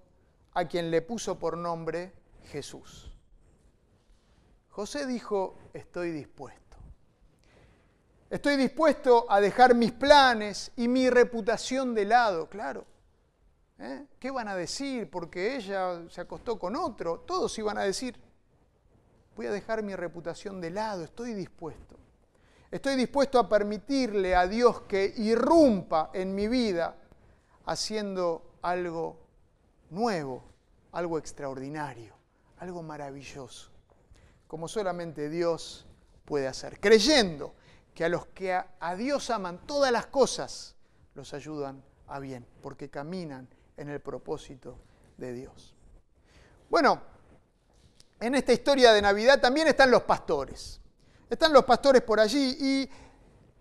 a 0.54 0.66
quien 0.66 0.90
le 0.90 1.02
puso 1.02 1.38
por 1.38 1.56
nombre 1.56 2.14
Jesús. 2.46 3.12
José 4.70 5.06
dijo, 5.06 5.56
estoy 5.74 6.12
dispuesto. 6.12 6.78
Estoy 8.30 8.58
dispuesto 8.58 9.28
a 9.30 9.40
dejar 9.40 9.76
mis 9.76 9.92
planes 9.92 10.72
y 10.76 10.88
mi 10.88 11.10
reputación 11.12 11.94
de 11.94 12.06
lado, 12.06 12.50
claro. 12.50 12.86
¿Eh? 13.78 14.08
¿Qué 14.20 14.32
van 14.32 14.48
a 14.48 14.56
decir? 14.56 15.10
Porque 15.10 15.56
ella 15.58 16.10
se 16.10 16.22
acostó 16.22 16.58
con 16.58 16.76
otro. 16.76 17.20
Todos 17.20 17.58
iban 17.60 17.78
a 17.78 17.84
decir, 17.84 18.20
voy 19.36 19.48
a 19.48 19.52
dejar 19.52 19.84
mi 19.84 19.96
reputación 19.96 20.62
de 20.62 20.70
lado, 20.70 21.04
estoy 21.04 21.34
dispuesto. 21.34 21.98
Estoy 22.72 22.96
dispuesto 22.96 23.40
a 23.40 23.48
permitirle 23.48 24.36
a 24.36 24.48
Dios 24.48 24.82
que 24.82 25.14
irrumpa 25.18 26.10
en 26.14 26.34
mi 26.34 26.48
vida 26.48 26.96
haciendo 27.66 28.58
algo 28.62 29.20
nuevo, 29.90 30.44
algo 30.92 31.18
extraordinario, 31.18 32.14
algo 32.58 32.82
maravilloso, 32.82 33.72
como 34.48 34.68
solamente 34.68 35.30
Dios 35.30 35.86
puede 36.26 36.48
hacer, 36.48 36.80
creyendo 36.80 37.54
que 37.94 38.04
a 38.04 38.10
los 38.10 38.26
que 38.28 38.54
a, 38.54 38.96
Dios 38.98 39.30
aman 39.30 39.66
todas 39.66 39.92
las 39.92 40.08
cosas, 40.08 40.76
los 41.14 41.34
ayudan 41.34 41.84
a 42.08 42.20
bien, 42.20 42.46
porque 42.62 42.90
caminan 42.90 43.48
en 43.78 43.90
el 43.90 44.02
propósito 44.02 44.78
de 45.18 45.32
Dios. 45.34 45.74
Bueno, 46.70 47.02
en 48.26 48.34
esta 48.34 48.54
historia 48.54 48.92
de 48.92 49.04
Navidad 49.04 49.40
también 49.40 49.68
están 49.68 49.92
los 49.92 50.02
pastores. 50.02 50.82
Están 51.30 51.54
los 51.54 51.64
pastores 51.64 52.02
por 52.02 52.20
allí 52.20 52.58
y 52.60 52.90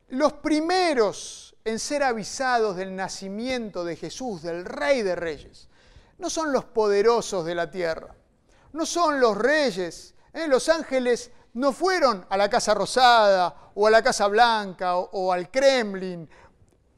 los 0.08 0.32
primeros 0.34 1.54
en 1.64 1.78
ser 1.78 2.02
avisados 2.02 2.74
del 2.74 2.96
nacimiento 2.96 3.84
de 3.84 3.96
Jesús, 3.96 4.40
del 4.40 4.64
Rey 4.64 5.02
de 5.02 5.16
Reyes. 5.16 5.68
No 6.16 6.30
son 6.30 6.50
los 6.50 6.64
poderosos 6.64 7.44
de 7.44 7.54
la 7.54 7.70
tierra, 7.70 8.14
no 8.72 8.86
son 8.86 9.20
los 9.20 9.36
reyes. 9.36 10.14
¿eh? 10.32 10.48
Los 10.48 10.70
ángeles 10.70 11.30
no 11.52 11.74
fueron 11.74 12.24
a 12.30 12.36
la 12.38 12.48
Casa 12.48 12.72
Rosada 12.72 13.70
o 13.74 13.86
a 13.86 13.90
la 13.90 14.02
Casa 14.02 14.28
Blanca 14.28 14.96
o, 14.96 15.10
o 15.12 15.30
al 15.30 15.50
Kremlin. 15.50 16.26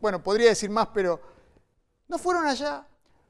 Bueno, 0.01 0.23
podría 0.23 0.51
decir 0.51 0.71
más, 0.71 0.87
pero 0.95 1.21
no 2.07 2.17
fueron 2.17 2.47
allá. 2.47 2.87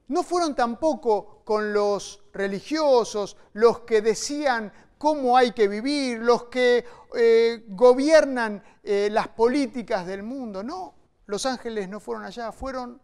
No 0.09 0.23
fueron 0.23 0.55
tampoco 0.55 1.41
con 1.43 1.73
los 1.73 2.23
religiosos, 2.37 3.37
los 3.55 3.81
que 3.81 4.03
decían 4.03 4.73
cómo 4.99 5.37
hay 5.37 5.53
que 5.53 5.69
vivir, 5.69 6.19
los 6.19 6.45
que 6.45 6.85
eh, 7.15 7.65
gobiernan 7.69 8.63
eh, 8.83 9.09
las 9.11 9.29
políticas 9.29 10.07
del 10.07 10.23
mundo. 10.23 10.63
No, 10.63 10.95
los 11.27 11.47
ángeles 11.47 11.89
no 11.89 12.01
fueron 12.01 12.25
allá, 12.25 12.53
fueron 12.53 13.01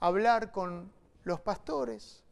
a 0.00 0.06
hablar 0.06 0.52
con 0.52 0.92
los 1.24 1.40
pastores 1.40 2.22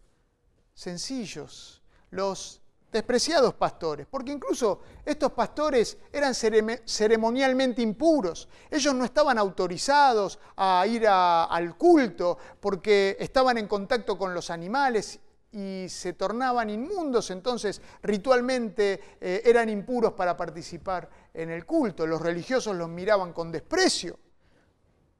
sencillos, 0.75 1.83
los 2.11 2.61
despreciados 2.95 3.55
pastores, 3.55 4.07
porque 4.09 4.31
incluso 4.31 4.81
estos 5.05 5.33
pastores 5.33 5.99
eran 6.13 6.33
ceremonialmente 6.33 7.83
impuros, 7.83 8.49
ellos 8.71 8.95
no 8.95 9.05
estaban 9.05 9.37
autorizados 9.37 10.39
a 10.57 10.87
ir 10.87 11.05
al 11.09 11.77
culto 11.77 12.39
porque 12.61 13.17
estaban 13.19 13.59
en 13.59 13.67
contacto 13.67 14.17
con 14.17 14.33
los 14.33 14.49
animales 14.49 15.19
y 15.55 15.89
se 15.89 16.15
tornaban 16.15 16.69
inmundos, 16.69 17.31
entonces 17.31 17.81
ritualmente 18.03 19.17
eh, 19.21 19.43
eran 19.45 19.69
impuros 19.69 20.13
para 20.15 20.37
participar 20.37 21.09
en 21.33 21.51
el 21.51 21.65
culto. 21.65 22.07
Los 22.09 22.21
religiosos 22.21 22.75
los 22.75 22.89
miraban 22.89 23.33
con 23.33 23.53
desprecio, 23.53 24.19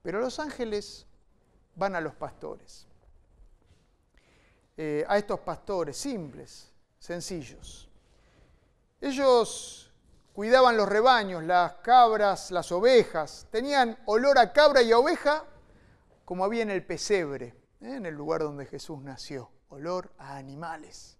pero 0.03 0.19
los 0.19 0.41
ángeles 0.41 1.07
van 1.77 1.95
a 1.95 2.01
los 2.01 2.17
pastores, 2.17 2.89
eh, 4.77 5.05
a 5.09 5.19
estos 5.19 5.39
pastores 5.39 5.97
simples, 5.97 6.73
sencillos. 6.99 7.89
Ellos 9.01 9.93
cuidaban 10.33 10.77
los 10.77 10.89
rebaños, 10.89 11.45
las 11.45 11.75
cabras, 11.75 12.51
las 12.51 12.73
ovejas, 12.73 13.47
tenían 13.53 13.97
olor 14.07 14.37
a 14.39 14.53
cabra 14.53 14.83
y 14.83 14.91
a 14.91 14.99
oveja 14.99 15.45
como 16.25 16.45
había 16.45 16.63
en 16.63 16.71
el 16.71 16.85
pesebre, 16.85 17.55
¿eh? 17.81 17.97
en 17.97 18.07
el 18.07 18.15
lugar 18.15 18.41
donde 18.41 18.67
Jesús 18.67 19.01
nació. 19.01 19.51
Olor 19.69 20.13
a 20.19 20.37
animales. 20.37 21.17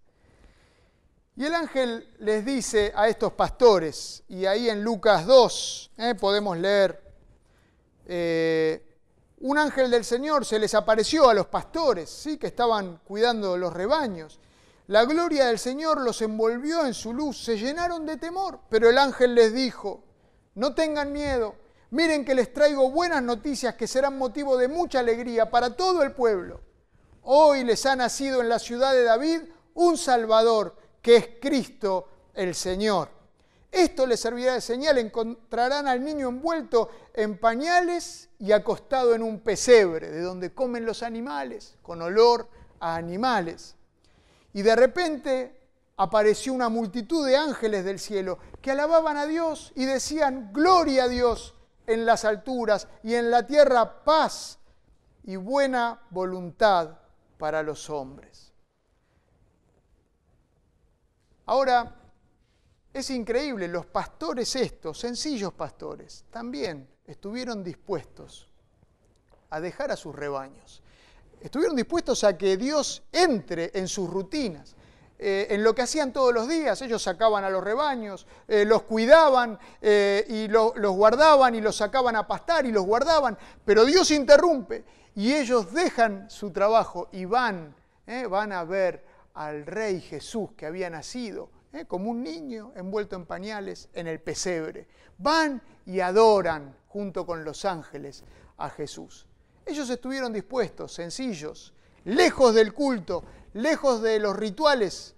Y 1.37 1.45
el 1.45 1.53
ángel 1.53 2.07
les 2.19 2.45
dice 2.45 2.93
a 2.95 3.09
estos 3.09 3.33
pastores, 3.33 4.23
y 4.29 4.45
ahí 4.45 4.69
en 4.69 4.83
Lucas 4.83 5.25
2 5.25 5.91
eh, 5.97 6.15
podemos 6.15 6.57
leer, 6.57 7.03
eh, 8.05 8.85
un 9.39 9.57
ángel 9.57 9.91
del 9.91 10.05
Señor 10.05 10.45
se 10.45 10.59
les 10.59 10.73
apareció 10.73 11.29
a 11.29 11.33
los 11.33 11.47
pastores, 11.47 12.09
¿sí? 12.09 12.37
que 12.37 12.47
estaban 12.47 13.01
cuidando 13.03 13.57
los 13.57 13.73
rebaños. 13.73 14.39
La 14.87 15.03
gloria 15.03 15.47
del 15.47 15.59
Señor 15.59 15.99
los 15.99 16.21
envolvió 16.21 16.85
en 16.85 16.93
su 16.93 17.13
luz, 17.13 17.43
se 17.43 17.57
llenaron 17.57 18.05
de 18.05 18.15
temor, 18.15 18.61
pero 18.69 18.89
el 18.89 18.97
ángel 18.97 19.35
les 19.35 19.53
dijo, 19.53 20.03
no 20.53 20.73
tengan 20.73 21.11
miedo, 21.11 21.55
miren 21.91 22.23
que 22.23 22.35
les 22.35 22.53
traigo 22.53 22.89
buenas 22.91 23.21
noticias 23.21 23.75
que 23.75 23.87
serán 23.87 24.17
motivo 24.17 24.57
de 24.57 24.69
mucha 24.69 24.99
alegría 24.99 25.49
para 25.49 25.75
todo 25.75 26.01
el 26.01 26.13
pueblo. 26.13 26.61
Hoy 27.27 27.63
les 27.63 27.83
ha 27.87 27.95
nacido 27.95 28.39
en 28.39 28.49
la 28.49 28.59
ciudad 28.59 28.93
de 28.93 29.03
David 29.03 29.41
un 29.73 29.97
Salvador 29.97 30.75
que 31.01 31.15
es 31.15 31.29
Cristo 31.41 32.07
el 32.35 32.53
Señor. 32.53 33.09
Esto 33.71 34.05
les 34.05 34.19
servirá 34.19 34.53
de 34.53 34.61
señal, 34.61 34.99
encontrarán 34.99 35.87
al 35.87 36.03
niño 36.03 36.29
envuelto 36.29 36.91
en 37.15 37.39
pañales 37.39 38.29
y 38.37 38.51
acostado 38.51 39.15
en 39.15 39.23
un 39.23 39.39
pesebre, 39.39 40.11
de 40.11 40.21
donde 40.21 40.53
comen 40.53 40.85
los 40.85 41.01
animales, 41.01 41.75
con 41.81 41.99
olor 42.03 42.47
a 42.79 42.95
animales. 42.95 43.75
Y 44.53 44.61
de 44.61 44.75
repente 44.75 45.61
apareció 45.97 46.53
una 46.53 46.69
multitud 46.69 47.25
de 47.25 47.37
ángeles 47.37 47.83
del 47.85 47.97
cielo 47.97 48.37
que 48.61 48.69
alababan 48.69 49.17
a 49.17 49.25
Dios 49.25 49.73
y 49.75 49.85
decían, 49.85 50.51
gloria 50.53 51.05
a 51.05 51.07
Dios 51.07 51.55
en 51.87 52.05
las 52.05 52.23
alturas 52.23 52.87
y 53.01 53.15
en 53.15 53.31
la 53.31 53.47
tierra 53.47 54.03
paz 54.03 54.59
y 55.23 55.37
buena 55.37 56.01
voluntad 56.11 56.99
para 57.37 57.63
los 57.63 57.89
hombres. 57.89 58.51
Ahora, 61.45 61.95
es 62.93 63.09
increíble, 63.09 63.67
los 63.67 63.85
pastores 63.85 64.55
estos, 64.55 64.99
sencillos 64.99 65.53
pastores, 65.53 66.25
también 66.31 66.87
estuvieron 67.05 67.63
dispuestos 67.63 68.47
a 69.49 69.59
dejar 69.59 69.91
a 69.91 69.95
sus 69.95 70.15
rebaños. 70.15 70.81
Estuvieron 71.41 71.75
dispuestos 71.75 72.23
a 72.23 72.37
que 72.37 72.57
Dios 72.57 73.03
entre 73.11 73.71
en 73.73 73.87
sus 73.87 74.09
rutinas, 74.09 74.75
eh, 75.19 75.47
en 75.49 75.63
lo 75.63 75.75
que 75.75 75.83
hacían 75.83 76.11
todos 76.11 76.33
los 76.33 76.47
días. 76.47 76.81
Ellos 76.81 77.03
sacaban 77.03 77.43
a 77.43 77.49
los 77.49 77.63
rebaños, 77.63 78.25
eh, 78.47 78.65
los 78.65 78.83
cuidaban 78.83 79.59
eh, 79.81 80.25
y 80.27 80.47
los 80.47 80.73
guardaban 80.73 81.53
y 81.55 81.61
los 81.61 81.75
sacaban 81.75 82.15
a 82.15 82.25
pastar 82.25 82.65
y 82.65 82.71
los 82.71 82.85
guardaban. 82.85 83.37
Pero 83.63 83.85
Dios 83.85 84.09
interrumpe 84.11 84.83
y 85.15 85.33
ellos 85.33 85.73
dejan 85.73 86.29
su 86.29 86.51
trabajo 86.51 87.09
y 87.11 87.25
van, 87.25 87.73
van 88.29 88.51
a 88.51 88.63
ver 88.65 89.03
al 89.33 89.65
rey 89.65 90.01
Jesús 90.01 90.51
que 90.57 90.65
había 90.65 90.89
nacido, 90.89 91.49
¿eh? 91.73 91.85
como 91.85 92.11
un 92.11 92.21
niño 92.21 92.73
envuelto 92.75 93.15
en 93.15 93.25
pañales 93.25 93.89
en 93.93 94.07
el 94.07 94.19
pesebre. 94.19 94.87
Van 95.17 95.61
y 95.85 96.01
adoran 96.01 96.75
junto 96.87 97.25
con 97.25 97.43
los 97.43 97.65
ángeles 97.65 98.23
a 98.57 98.69
Jesús. 98.69 99.25
Ellos 99.65 99.89
estuvieron 99.89 100.31
dispuestos, 100.33 100.93
sencillos, 100.93 101.73
lejos 102.03 102.53
del 102.53 102.73
culto, 102.73 103.23
lejos 103.53 104.01
de 104.01 104.19
los 104.19 104.35
rituales 104.35 105.15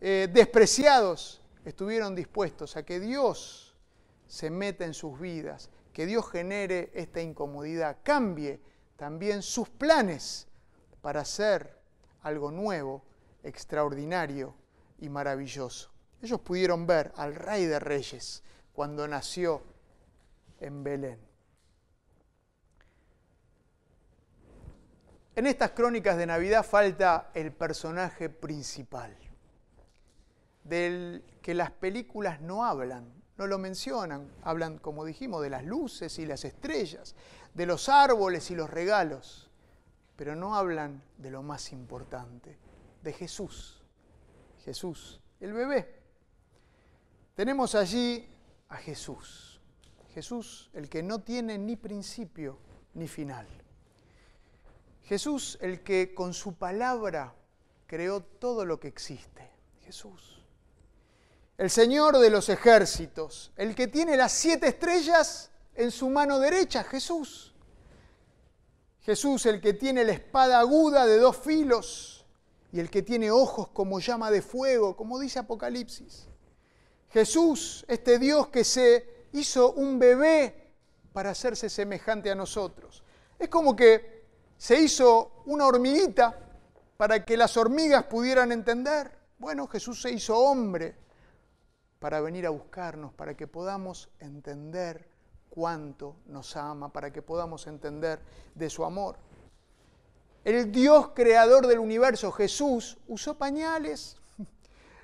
eh, 0.00 0.28
despreciados, 0.32 1.42
estuvieron 1.64 2.14
dispuestos 2.14 2.76
a 2.76 2.84
que 2.84 2.98
Dios 3.00 3.76
se 4.26 4.48
meta 4.48 4.84
en 4.84 4.94
sus 4.94 5.20
vidas, 5.20 5.70
que 5.92 6.06
Dios 6.06 6.28
genere 6.30 6.90
esta 6.94 7.20
incomodidad, 7.20 7.98
cambie 8.02 8.60
también 9.00 9.40
sus 9.40 9.70
planes 9.70 10.46
para 11.00 11.22
hacer 11.22 11.74
algo 12.20 12.50
nuevo 12.50 13.02
extraordinario 13.42 14.54
y 14.98 15.08
maravilloso. 15.08 15.90
Ellos 16.20 16.38
pudieron 16.42 16.86
ver 16.86 17.10
al 17.16 17.34
Rey 17.34 17.64
de 17.64 17.80
Reyes 17.80 18.42
cuando 18.74 19.08
nació 19.08 19.62
en 20.60 20.84
Belén. 20.84 21.18
En 25.34 25.46
estas 25.46 25.70
crónicas 25.70 26.18
de 26.18 26.26
Navidad 26.26 26.62
falta 26.62 27.30
el 27.32 27.52
personaje 27.52 28.28
principal, 28.28 29.16
del 30.62 31.24
que 31.40 31.54
las 31.54 31.70
películas 31.70 32.42
no 32.42 32.66
hablan, 32.66 33.10
no 33.38 33.46
lo 33.46 33.56
mencionan, 33.56 34.30
hablan, 34.42 34.76
como 34.76 35.06
dijimos, 35.06 35.40
de 35.40 35.48
las 35.48 35.64
luces 35.64 36.18
y 36.18 36.26
las 36.26 36.44
estrellas, 36.44 37.14
de 37.54 37.66
los 37.66 37.88
árboles 37.88 38.50
y 38.50 38.54
los 38.54 38.70
regalos, 38.70 39.50
pero 40.16 40.36
no 40.36 40.54
hablan 40.54 41.02
de 41.18 41.30
lo 41.30 41.42
más 41.42 41.72
importante, 41.72 42.58
de 43.02 43.12
Jesús. 43.12 43.82
Jesús, 44.64 45.20
el 45.40 45.52
bebé. 45.52 46.00
Tenemos 47.34 47.74
allí 47.74 48.28
a 48.68 48.76
Jesús. 48.76 49.60
Jesús, 50.14 50.70
el 50.74 50.88
que 50.88 51.02
no 51.02 51.20
tiene 51.20 51.56
ni 51.56 51.76
principio 51.76 52.58
ni 52.94 53.08
final. 53.08 53.46
Jesús, 55.04 55.58
el 55.60 55.82
que 55.82 56.14
con 56.14 56.34
su 56.34 56.54
palabra 56.54 57.34
creó 57.86 58.22
todo 58.22 58.64
lo 58.64 58.78
que 58.78 58.88
existe. 58.88 59.50
Jesús. 59.84 60.44
El 61.58 61.70
Señor 61.70 62.18
de 62.18 62.30
los 62.30 62.48
ejércitos, 62.48 63.52
el 63.56 63.74
que 63.74 63.88
tiene 63.88 64.16
las 64.16 64.32
siete 64.32 64.68
estrellas 64.68 65.50
en 65.74 65.90
su 65.90 66.08
mano 66.08 66.38
derecha, 66.38 66.84
Jesús. 66.84 67.54
Jesús, 69.02 69.46
el 69.46 69.60
que 69.60 69.72
tiene 69.72 70.04
la 70.04 70.12
espada 70.12 70.60
aguda 70.60 71.06
de 71.06 71.18
dos 71.18 71.36
filos, 71.36 72.20
y 72.72 72.80
el 72.80 72.90
que 72.90 73.02
tiene 73.02 73.30
ojos 73.30 73.68
como 73.68 73.98
llama 74.00 74.30
de 74.30 74.42
fuego, 74.42 74.96
como 74.96 75.18
dice 75.18 75.38
Apocalipsis. 75.38 76.28
Jesús, 77.10 77.84
este 77.88 78.18
Dios 78.18 78.48
que 78.48 78.62
se 78.62 79.26
hizo 79.32 79.72
un 79.72 79.98
bebé 79.98 80.70
para 81.12 81.30
hacerse 81.30 81.68
semejante 81.68 82.30
a 82.30 82.34
nosotros. 82.34 83.02
Es 83.38 83.48
como 83.48 83.74
que 83.74 84.24
se 84.56 84.80
hizo 84.80 85.42
una 85.46 85.66
hormiguita 85.66 86.38
para 86.96 87.24
que 87.24 87.36
las 87.36 87.56
hormigas 87.56 88.04
pudieran 88.04 88.52
entender. 88.52 89.10
Bueno, 89.38 89.66
Jesús 89.66 90.02
se 90.02 90.12
hizo 90.12 90.38
hombre 90.38 90.94
para 91.98 92.20
venir 92.20 92.46
a 92.46 92.50
buscarnos, 92.50 93.12
para 93.14 93.36
que 93.36 93.46
podamos 93.46 94.10
entender 94.20 95.09
cuánto 95.50 96.16
nos 96.26 96.56
ama, 96.56 96.92
para 96.92 97.12
que 97.12 97.22
podamos 97.22 97.66
entender 97.66 98.20
de 98.54 98.70
su 98.70 98.84
amor. 98.84 99.18
El 100.44 100.72
Dios 100.72 101.10
creador 101.14 101.66
del 101.66 101.78
universo, 101.80 102.32
Jesús, 102.32 102.96
usó 103.08 103.36
pañales. 103.36 104.16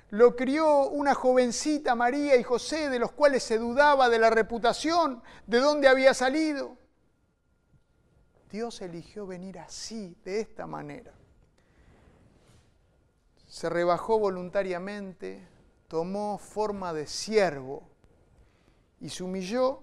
Lo 0.09 0.35
crió 0.35 0.87
una 0.87 1.13
jovencita 1.13 1.93
María 1.93 2.37
y 2.37 2.43
José, 2.43 2.89
de 2.89 2.97
los 2.97 3.11
cuales 3.11 3.43
se 3.43 3.59
dudaba 3.59 4.09
de 4.09 4.19
la 4.19 4.29
reputación, 4.29 5.21
de 5.45 5.59
dónde 5.59 5.87
había 5.87 6.13
salido. 6.13 6.77
Dios 8.49 8.81
eligió 8.81 9.27
venir 9.27 9.59
así, 9.59 10.15
de 10.23 10.39
esta 10.39 10.65
manera. 10.65 11.13
Se 13.45 13.69
rebajó 13.69 14.17
voluntariamente, 14.17 15.45
tomó 15.87 16.37
forma 16.37 16.93
de 16.93 17.05
siervo 17.05 17.83
y 18.99 19.09
se 19.09 19.23
humilló 19.23 19.81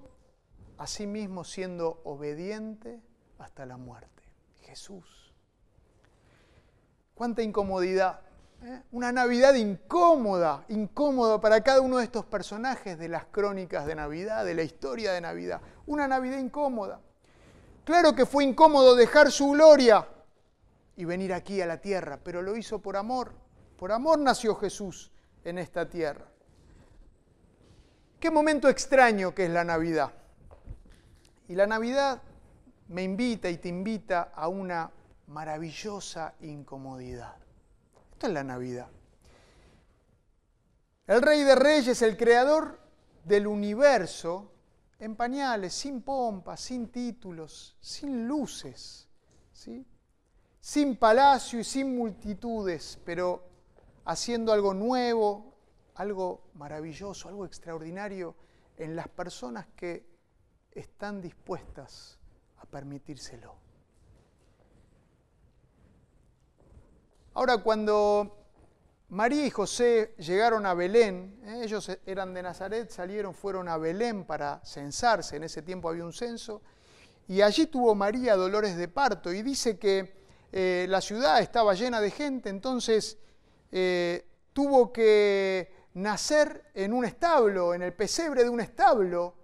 a 0.79 0.87
sí 0.87 1.07
mismo 1.07 1.45
siendo 1.45 2.01
obediente 2.05 3.01
hasta 3.39 3.67
la 3.67 3.77
muerte. 3.77 4.23
Jesús. 4.63 5.33
Cuánta 7.15 7.43
incomodidad. 7.43 8.21
¿eh? 8.63 8.83
Una 8.93 9.13
Navidad 9.13 9.55
incómoda, 9.55 10.65
incómoda 10.69 11.41
para 11.41 11.63
cada 11.63 11.81
uno 11.81 11.99
de 11.99 12.05
estos 12.05 12.25
personajes 12.25 12.99
de 12.99 13.09
las 13.09 13.27
crónicas 13.27 13.87
de 13.87 13.95
Navidad, 13.95 14.45
de 14.45 14.55
la 14.55 14.63
historia 14.63 15.13
de 15.13 15.21
Navidad. 15.21 15.61
Una 15.87 16.09
Navidad 16.09 16.39
incómoda. 16.39 17.01
Claro 17.85 18.15
que 18.15 18.27
fue 18.27 18.45
incómodo 18.45 18.97
dejar 18.97 19.31
su 19.31 19.51
gloria 19.51 20.09
y 20.97 21.05
venir 21.05 21.33
aquí 21.33 21.61
a 21.61 21.67
la 21.67 21.81
tierra, 21.81 22.19
pero 22.23 22.43
lo 22.43 22.57
hizo 22.57 22.81
por 22.81 22.97
amor. 22.97 23.33
Por 23.77 23.93
amor 23.93 24.19
nació 24.19 24.55
Jesús 24.57 25.13
en 25.45 25.59
esta 25.59 25.89
tierra. 25.89 26.27
Qué 28.19 28.31
momento 28.31 28.69
extraño 28.69 29.35
que 29.35 29.45
es 29.45 29.51
la 29.51 29.65
Navidad. 29.65 30.13
Y 31.49 31.55
la 31.55 31.67
Navidad 31.67 32.23
me 32.89 33.03
invita 33.03 33.51
y 33.51 33.59
te 33.59 33.69
invita 33.69 34.33
a 34.35 34.49
una 34.49 34.91
maravillosa 35.27 36.35
incomodidad. 36.41 37.37
Esto 38.13 38.27
es 38.27 38.33
la 38.33 38.45
Navidad. 38.45 38.89
El 41.07 41.21
Rey 41.21 41.43
de 41.43 41.55
Reyes, 41.55 42.01
el 42.03 42.17
creador 42.17 42.81
del 43.25 43.47
universo, 43.47 44.53
en 44.99 45.17
pañales, 45.17 45.75
sin 45.75 46.01
pompas, 46.03 46.61
sin 46.61 46.89
títulos, 46.89 47.77
sin 47.81 48.27
luces, 48.27 49.09
¿sí? 49.53 49.87
sin 50.61 50.97
palacio 50.97 51.61
y 51.61 51.65
sin 51.65 51.95
multitudes, 51.95 52.99
pero 53.05 53.47
haciendo 54.07 54.51
algo 54.51 54.73
nuevo, 54.73 55.55
algo 55.95 56.45
maravilloso, 56.55 57.29
algo 57.29 57.45
extraordinario 57.45 58.35
en 58.79 58.97
las 58.97 59.09
personas 59.09 59.67
que 59.77 60.14
están 60.75 61.21
dispuestas 61.21 62.19
a 62.59 62.67
permitírselo. 62.67 63.55
Ahora, 67.35 67.59
cuando 67.59 68.45
María 69.09 69.47
y 69.47 69.51
José 69.51 70.15
llegaron 70.19 70.67
a 70.67 70.75
Belén, 70.75 71.41
¿eh? 71.45 71.61
ellos 71.65 71.91
eran 72.07 72.33
de 72.33 72.43
Nazaret, 72.43 72.91
salieron, 72.91 73.35
fueron 73.35 73.69
a 73.69 73.77
Belén 73.77 74.25
para 74.25 74.61
censarse, 74.65 75.37
en 75.37 75.45
ese 75.45 75.63
tiempo 75.63 75.89
había 75.89 76.05
un 76.05 76.13
censo, 76.13 76.63
y 77.27 77.41
allí 77.43 77.67
tuvo 77.67 77.95
María 77.95 78.37
dolores 78.37 78.77
de 78.77 78.89
parto, 78.89 79.33
y 79.33 79.43
dice 79.43 79.79
que 79.79 80.15
eh, 80.53 80.87
la 80.89 81.01
ciudad 81.01 81.41
estaba 81.41 81.75
llena 81.75 82.01
de 82.01 82.11
gente, 82.11 82.49
entonces 82.49 83.19
eh, 83.73 84.25
tuvo 84.53 84.93
que 84.93 85.73
nacer 85.95 86.71
en 86.75 86.93
un 86.93 87.05
establo, 87.05 87.75
en 87.75 87.83
el 87.83 87.93
pesebre 87.93 88.45
de 88.45 88.51
un 88.51 88.61
establo. 88.61 89.35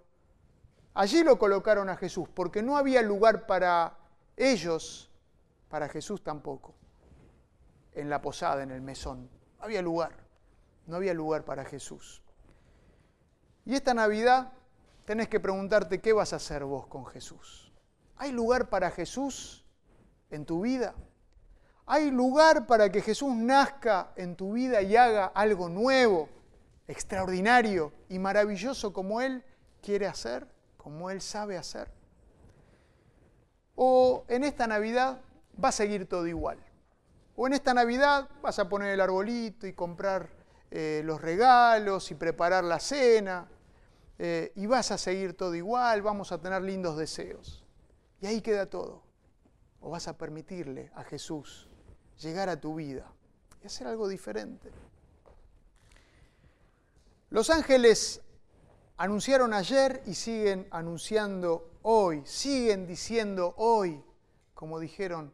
Allí 0.93 1.23
lo 1.23 1.39
colocaron 1.39 1.89
a 1.89 1.97
Jesús, 1.97 2.27
porque 2.33 2.61
no 2.61 2.77
había 2.77 3.01
lugar 3.01 3.45
para 3.45 3.97
ellos, 4.35 5.09
para 5.69 5.87
Jesús 5.87 6.23
tampoco, 6.23 6.75
en 7.93 8.09
la 8.09 8.21
posada, 8.21 8.63
en 8.63 8.71
el 8.71 8.81
mesón 8.81 9.29
había 9.61 9.81
lugar, 9.81 10.11
no 10.87 10.97
había 10.97 11.13
lugar 11.13 11.45
para 11.45 11.63
Jesús. 11.63 12.21
Y 13.65 13.75
esta 13.75 13.93
Navidad 13.93 14.51
tenés 15.05 15.29
que 15.29 15.39
preguntarte 15.39 16.01
qué 16.01 16.13
vas 16.13 16.33
a 16.33 16.37
hacer 16.37 16.65
vos 16.65 16.87
con 16.87 17.05
Jesús. 17.05 17.71
¿Hay 18.17 18.31
lugar 18.31 18.69
para 18.69 18.91
Jesús 18.91 19.65
en 20.29 20.45
tu 20.45 20.61
vida? 20.61 20.95
¿Hay 21.85 22.11
lugar 22.11 22.65
para 22.67 22.91
que 22.91 23.01
Jesús 23.01 23.33
nazca 23.35 24.11
en 24.15 24.35
tu 24.35 24.53
vida 24.53 24.81
y 24.81 24.95
haga 24.95 25.25
algo 25.27 25.69
nuevo, 25.69 26.29
extraordinario 26.87 27.93
y 28.09 28.19
maravilloso 28.19 28.93
como 28.93 29.21
Él 29.21 29.43
quiere 29.81 30.07
hacer, 30.07 30.47
como 30.81 31.11
Él 31.11 31.21
sabe 31.21 31.57
hacer? 31.57 31.91
¿O 33.75 34.25
en 34.27 34.43
esta 34.43 34.65
Navidad 34.65 35.21
va 35.63 35.69
a 35.69 35.71
seguir 35.71 36.09
todo 36.09 36.25
igual? 36.25 36.57
O 37.35 37.45
en 37.45 37.53
esta 37.53 37.75
Navidad 37.75 38.27
vas 38.41 38.57
a 38.57 38.67
poner 38.67 38.89
el 38.89 38.99
arbolito 38.99 39.67
y 39.67 39.73
comprar 39.73 40.31
eh, 40.71 41.03
los 41.05 41.21
regalos 41.21 42.09
y 42.09 42.15
preparar 42.15 42.63
la 42.63 42.79
cena 42.79 43.47
eh, 44.17 44.53
y 44.55 44.65
vas 44.65 44.89
a 44.89 44.97
seguir 44.97 45.37
todo 45.37 45.53
igual, 45.53 46.01
vamos 46.01 46.31
a 46.31 46.41
tener 46.41 46.63
lindos 46.63 46.97
deseos. 46.97 47.63
Y 48.19 48.25
ahí 48.25 48.41
queda 48.41 48.65
todo. 48.65 49.03
O 49.81 49.91
vas 49.91 50.07
a 50.07 50.17
permitirle 50.17 50.91
a 50.95 51.03
Jesús 51.03 51.69
llegar 52.17 52.49
a 52.49 52.59
tu 52.59 52.73
vida 52.73 53.05
y 53.61 53.67
hacer 53.67 53.85
algo 53.85 54.07
diferente. 54.07 54.71
Los 57.29 57.51
ángeles 57.51 58.21
anunciaron 59.01 59.51
ayer 59.55 60.03
y 60.05 60.13
siguen 60.13 60.67
anunciando 60.69 61.71
hoy, 61.81 62.21
siguen 62.23 62.85
diciendo 62.85 63.55
hoy, 63.57 63.99
como 64.53 64.79
dijeron 64.79 65.33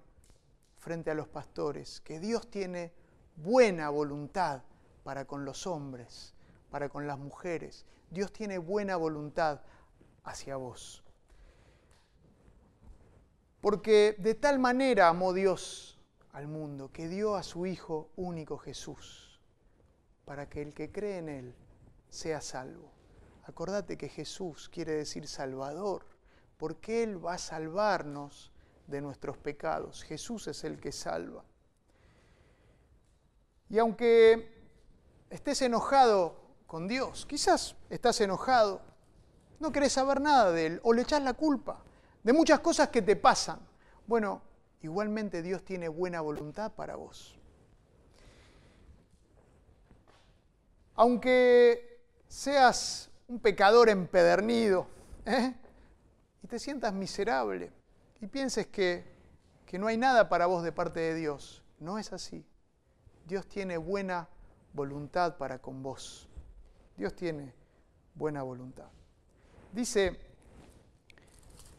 frente 0.77 1.12
a 1.12 1.13
los 1.13 1.27
pastores, 1.27 1.99
que 1.99 2.21
Dios 2.21 2.49
tiene 2.49 2.93
buena 3.36 3.89
voluntad 3.89 4.63
para 5.03 5.25
con 5.25 5.43
los 5.43 5.67
hombres, 5.67 6.34
para 6.71 6.88
con 6.88 7.08
las 7.08 7.19
mujeres. 7.19 7.86
Dios 8.10 8.32
tiene 8.32 8.58
buena 8.58 8.95
voluntad 8.95 9.60
hacia 10.23 10.56
vos. 10.56 11.03
Porque 13.60 14.15
de 14.17 14.34
tal 14.36 14.60
manera 14.60 15.10
amó 15.10 15.34
Dios 15.34 15.99
al 16.32 16.47
mundo 16.47 16.89
que 16.93 17.10
dio 17.10 17.36
a 17.36 17.43
su 17.43 17.65
Hijo 17.65 18.12
único 18.15 18.58
Jesús, 18.60 19.41
para 20.23 20.47
que 20.47 20.62
el 20.62 20.73
que 20.73 20.89
cree 20.89 21.17
en 21.17 21.27
Él 21.27 21.56
sea 22.08 22.39
salvo. 22.39 22.96
Acordate 23.47 23.97
que 23.97 24.10
Jesús 24.10 24.67
quiere 24.67 24.91
decir 24.91 25.25
Salvador, 25.25 26.05
porque 26.57 27.01
Él 27.03 27.25
va 27.25 27.36
a 27.36 27.38
salvarnos 27.38 28.51
de 28.88 28.99
nuestros 28.99 29.38
pecados. 29.38 30.03
Jesús 30.03 30.47
es 30.47 30.65
el 30.65 30.81
que 30.81 30.91
salva. 30.91 31.45
Y 33.69 33.79
aunque 33.79 34.53
estés 35.29 35.62
enojado 35.62 36.36
con 36.67 36.89
Dios, 36.89 37.25
quizás 37.25 37.77
estás 37.89 38.19
enojado, 38.19 38.81
no 39.62 39.71
querés 39.71 39.93
saber 39.93 40.19
nada 40.19 40.51
de 40.51 40.65
Él 40.65 40.81
o 40.83 40.91
le 40.91 41.03
echás 41.03 41.21
la 41.23 41.33
culpa 41.33 41.81
de 42.23 42.33
muchas 42.33 42.60
cosas 42.60 42.89
que 42.89 43.01
te 43.01 43.15
pasan. 43.15 43.62
Bueno, 44.07 44.41
igualmente 44.81 45.41
Dios 45.41 45.63
tiene 45.63 45.88
buena 45.88 46.19
voluntad 46.19 46.73
para 46.73 46.97
vos. 46.97 47.39
Aunque 50.95 52.03
seas 52.27 53.10
un 53.27 53.39
pecador 53.39 53.89
empedernido 53.89 54.87
¿eh? 55.25 55.53
y 56.41 56.47
te 56.47 56.59
sientas 56.59 56.93
miserable, 56.93 57.71
y 58.21 58.27
pienses 58.27 58.67
que, 58.67 59.05
que 59.65 59.77
no 59.77 59.87
hay 59.87 59.97
nada 59.97 60.29
para 60.29 60.45
vos 60.45 60.63
de 60.63 60.71
parte 60.71 60.99
de 60.99 61.15
Dios. 61.15 61.63
No 61.79 61.99
es 61.99 62.13
así. 62.13 62.45
Dios 63.27 63.45
tiene 63.47 63.77
buena 63.77 64.27
voluntad 64.73 65.37
para 65.37 65.59
con 65.59 65.83
vos. 65.83 66.27
Dios 66.95 67.13
tiene 67.15 67.53
buena 68.15 68.41
voluntad. 68.41 68.87
Dice 69.71 70.19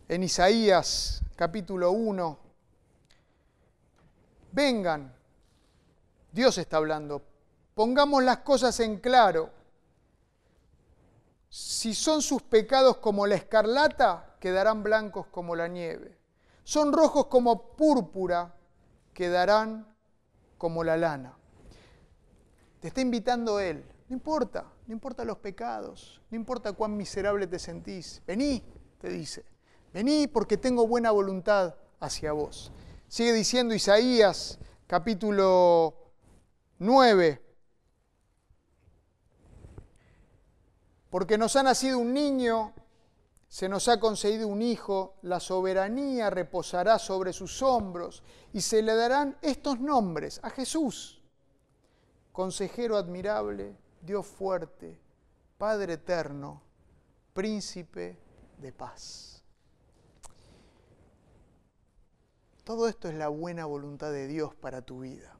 en 0.08 0.22
Isaías 0.22 1.22
capítulo 1.34 1.90
1, 1.90 2.38
vengan, 4.52 5.12
Dios 6.30 6.58
está 6.58 6.76
hablando, 6.76 7.22
pongamos 7.74 8.22
las 8.22 8.38
cosas 8.38 8.78
en 8.80 8.98
claro. 8.98 9.57
Si 11.48 11.94
son 11.94 12.22
sus 12.22 12.42
pecados 12.42 12.98
como 12.98 13.26
la 13.26 13.36
escarlata, 13.36 14.36
quedarán 14.40 14.82
blancos 14.82 15.26
como 15.26 15.56
la 15.56 15.68
nieve 15.68 16.18
son 16.68 16.92
rojos 16.92 17.28
como 17.28 17.74
púrpura, 17.76 18.54
quedarán 19.14 19.88
como 20.58 20.84
la 20.84 20.98
lana. 20.98 21.34
Te 22.78 22.88
está 22.88 23.00
invitando 23.00 23.58
Él. 23.58 23.82
No 24.10 24.14
importa, 24.14 24.66
no 24.86 24.92
importa 24.92 25.24
los 25.24 25.38
pecados, 25.38 26.20
no 26.30 26.36
importa 26.36 26.74
cuán 26.74 26.94
miserable 26.94 27.46
te 27.46 27.58
sentís. 27.58 28.20
Vení, 28.26 28.62
te 29.00 29.08
dice. 29.08 29.46
Vení 29.94 30.26
porque 30.26 30.58
tengo 30.58 30.86
buena 30.86 31.10
voluntad 31.10 31.74
hacia 32.00 32.32
vos. 32.32 32.70
Sigue 33.08 33.32
diciendo 33.32 33.74
Isaías 33.74 34.58
capítulo 34.86 35.94
9. 36.80 37.42
Porque 41.10 41.38
nos 41.38 41.56
ha 41.56 41.62
nacido 41.62 41.98
un 41.98 42.12
niño, 42.12 42.74
se 43.48 43.68
nos 43.68 43.88
ha 43.88 43.98
concedido 43.98 44.46
un 44.46 44.60
hijo, 44.60 45.14
la 45.22 45.40
soberanía 45.40 46.28
reposará 46.28 46.98
sobre 46.98 47.32
sus 47.32 47.62
hombros 47.62 48.22
y 48.52 48.60
se 48.60 48.82
le 48.82 48.94
darán 48.94 49.38
estos 49.40 49.80
nombres 49.80 50.38
a 50.42 50.50
Jesús. 50.50 51.22
Consejero 52.32 52.96
admirable, 52.96 53.76
Dios 54.02 54.26
fuerte, 54.26 55.00
Padre 55.56 55.94
eterno, 55.94 56.62
príncipe 57.32 58.18
de 58.58 58.72
paz. 58.72 59.42
Todo 62.64 62.86
esto 62.86 63.08
es 63.08 63.14
la 63.14 63.28
buena 63.28 63.64
voluntad 63.64 64.12
de 64.12 64.26
Dios 64.26 64.54
para 64.54 64.82
tu 64.82 65.00
vida. 65.00 65.38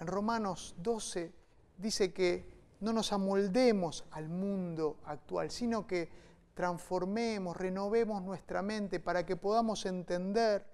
En 0.00 0.08
Romanos 0.08 0.74
12 0.78 1.32
dice 1.78 2.12
que 2.12 2.59
no 2.80 2.92
nos 2.92 3.12
amoldemos 3.12 4.04
al 4.10 4.28
mundo 4.28 4.98
actual, 5.04 5.50
sino 5.50 5.86
que 5.86 6.10
transformemos, 6.54 7.56
renovemos 7.56 8.22
nuestra 8.22 8.62
mente 8.62 9.00
para 9.00 9.24
que 9.24 9.36
podamos 9.36 9.86
entender 9.86 10.66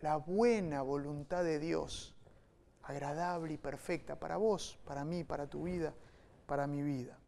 la 0.00 0.16
buena 0.16 0.82
voluntad 0.82 1.44
de 1.44 1.58
Dios, 1.58 2.14
agradable 2.82 3.54
y 3.54 3.58
perfecta 3.58 4.18
para 4.18 4.36
vos, 4.36 4.78
para 4.84 5.04
mí, 5.04 5.24
para 5.24 5.46
tu 5.46 5.64
vida, 5.64 5.92
para 6.46 6.66
mi 6.66 6.82
vida. 6.82 7.18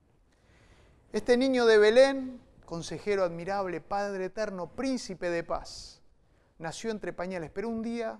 Este 1.13 1.37
niño 1.37 1.67
de 1.67 1.79
Belén, 1.79 2.41
consejero 2.65 3.25
admirable, 3.25 3.81
Padre 3.81 4.27
eterno, 4.27 4.71
príncipe 4.75 5.29
de 5.31 5.45
paz, 5.45 6.01
nació 6.59 6.91
entre 6.91 7.13
pañales, 7.13 7.51
pero 7.51 7.69
un 7.69 7.83
día 7.83 8.19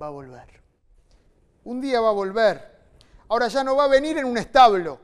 va 0.00 0.06
a 0.06 0.10
volver. 0.10 0.62
Un 1.64 1.80
día 1.80 2.00
va 2.00 2.08
a 2.08 2.12
volver. 2.12 2.74
Ahora 3.28 3.48
ya 3.48 3.62
no 3.64 3.76
va 3.76 3.84
a 3.84 3.88
venir 3.88 4.18
en 4.18 4.26
un 4.26 4.38
establo, 4.38 4.98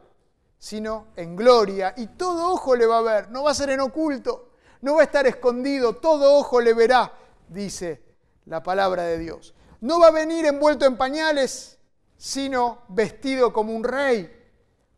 sino 0.61 1.09
en 1.17 1.35
gloria, 1.35 1.95
y 1.97 2.07
todo 2.07 2.53
ojo 2.53 2.77
le 2.77 2.85
va 2.85 2.99
a 2.99 3.03
ver, 3.03 3.31
no 3.31 3.43
va 3.43 3.53
a 3.53 3.55
ser 3.55 3.71
en 3.71 3.81
oculto, 3.81 4.51
no 4.83 4.97
va 4.97 5.01
a 5.01 5.05
estar 5.05 5.27
escondido, 5.27 5.97
todo 5.97 6.37
ojo 6.37 6.61
le 6.61 6.75
verá, 6.75 7.13
dice 7.49 8.03
la 8.45 8.63
palabra 8.63 9.05
de 9.05 9.19
Dios. 9.19 9.55
No 9.81 9.99
va 9.99 10.09
a 10.09 10.13
venir 10.13 10.45
envuelto 10.45 10.85
en 10.85 10.99
pañales, 10.99 11.79
sino 12.19 12.83
vestido 12.89 13.55
como 13.55 13.75
un 13.75 13.83
rey, 13.83 14.31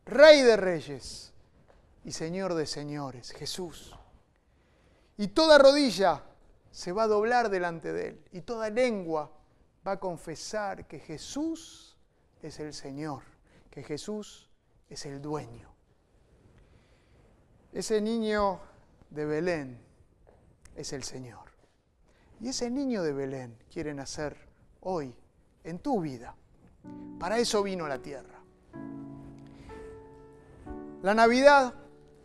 rey 0.05 0.43
de 0.43 0.57
reyes 0.57 1.33
y 2.05 2.11
señor 2.11 2.55
de 2.55 2.67
señores, 2.67 3.31
Jesús. 3.31 3.97
Y 5.17 5.29
toda 5.29 5.59
rodilla 5.59 6.25
se 6.73 6.91
va 6.91 7.05
a 7.05 7.07
doblar 7.07 7.51
delante 7.51 7.93
de 7.93 8.09
él, 8.09 8.25
y 8.33 8.41
toda 8.41 8.69
lengua 8.69 9.31
va 9.87 9.93
a 9.93 10.01
confesar 10.01 10.89
que 10.89 10.99
Jesús 10.99 11.97
es 12.43 12.59
el 12.59 12.75
Señor, 12.75 13.23
que 13.71 13.85
Jesús 13.85 14.51
es 14.93 15.07
el 15.07 15.23
dueño. 15.23 15.69
Ese 17.73 18.01
niño 18.03 18.61
de 19.09 19.25
Belén 19.25 19.79
es 20.77 20.93
el 20.93 21.03
Señor. 21.03 21.51
Y 22.41 22.49
ese 22.49 22.71
niño 22.71 23.03
de 23.03 23.13
Belén 23.13 23.57
quiere 23.73 23.95
nacer 23.95 24.37
hoy 24.81 25.15
en 25.65 25.79
tu 25.79 26.01
vida. 26.01 26.37
Para 27.19 27.39
eso 27.39 27.63
vino 27.63 27.89
la 27.89 28.01
tierra. 28.01 28.39
La 31.03 31.15
Navidad, 31.15 31.75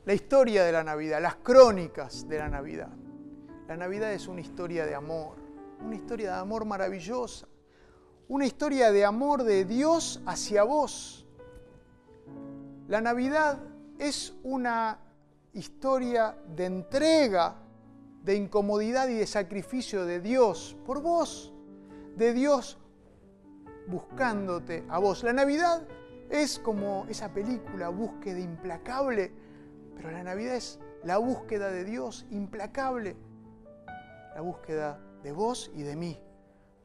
la 0.06 0.14
historia 0.14 0.66
de 0.66 0.72
la 0.72 0.84
Navidad, 0.84 1.22
las 1.22 1.38
crónicas 1.38 2.28
de 2.28 2.38
la 2.38 2.50
Navidad. 2.50 2.90
La 3.68 3.78
Navidad 3.78 4.12
es 4.12 4.28
una 4.28 4.42
historia 4.42 4.86
de 4.86 4.94
amor, 4.94 5.38
una 5.86 5.96
historia 5.96 6.34
de 6.34 6.40
amor 6.40 6.66
maravillosa, 6.66 7.48
una 8.28 8.46
historia 8.46 8.92
de 8.92 9.06
amor 9.06 9.44
de 9.44 9.64
Dios 9.64 10.22
hacia 10.26 10.64
vos. 10.64 11.27
La 12.88 13.02
Navidad 13.02 13.60
es 14.00 14.34
una 14.44 14.98
historia 15.52 16.38
de 16.56 16.68
entrega, 16.68 17.56
de 18.24 18.36
incomodidad 18.36 19.10
y 19.10 19.16
de 19.16 19.28
sacrificio 19.28 20.06
de 20.06 20.22
Dios 20.22 20.78
por 20.86 21.02
vos, 21.02 21.54
de 22.16 22.32
Dios 22.32 22.78
buscándote 23.88 24.86
a 24.88 25.00
vos. 25.00 25.24
La 25.24 25.34
Navidad 25.34 25.86
es 26.30 26.60
como 26.60 27.06
esa 27.10 27.34
película, 27.34 27.90
búsqueda 27.90 28.40
implacable, 28.40 29.34
pero 29.94 30.10
la 30.10 30.24
Navidad 30.24 30.56
es 30.56 30.80
la 31.04 31.18
búsqueda 31.18 31.70
de 31.70 31.84
Dios 31.84 32.26
implacable, 32.32 33.18
la 34.34 34.40
búsqueda 34.40 34.98
de 35.24 35.34
vos 35.34 35.72
y 35.76 35.84
de 35.84 35.98
mí, 35.98 36.18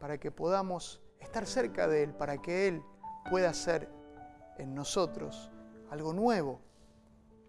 para 0.01 0.19
que 0.19 0.33
podamos 0.33 1.01
estar 1.21 1.47
cerca 1.47 1.87
de 1.87 2.03
Él, 2.03 2.13
para 2.13 2.39
que 2.39 2.67
Él 2.67 2.83
pueda 3.31 3.51
hacer 3.51 3.89
en 4.59 4.75
nosotros 4.75 5.52
algo 5.93 6.15
nuevo, 6.15 6.59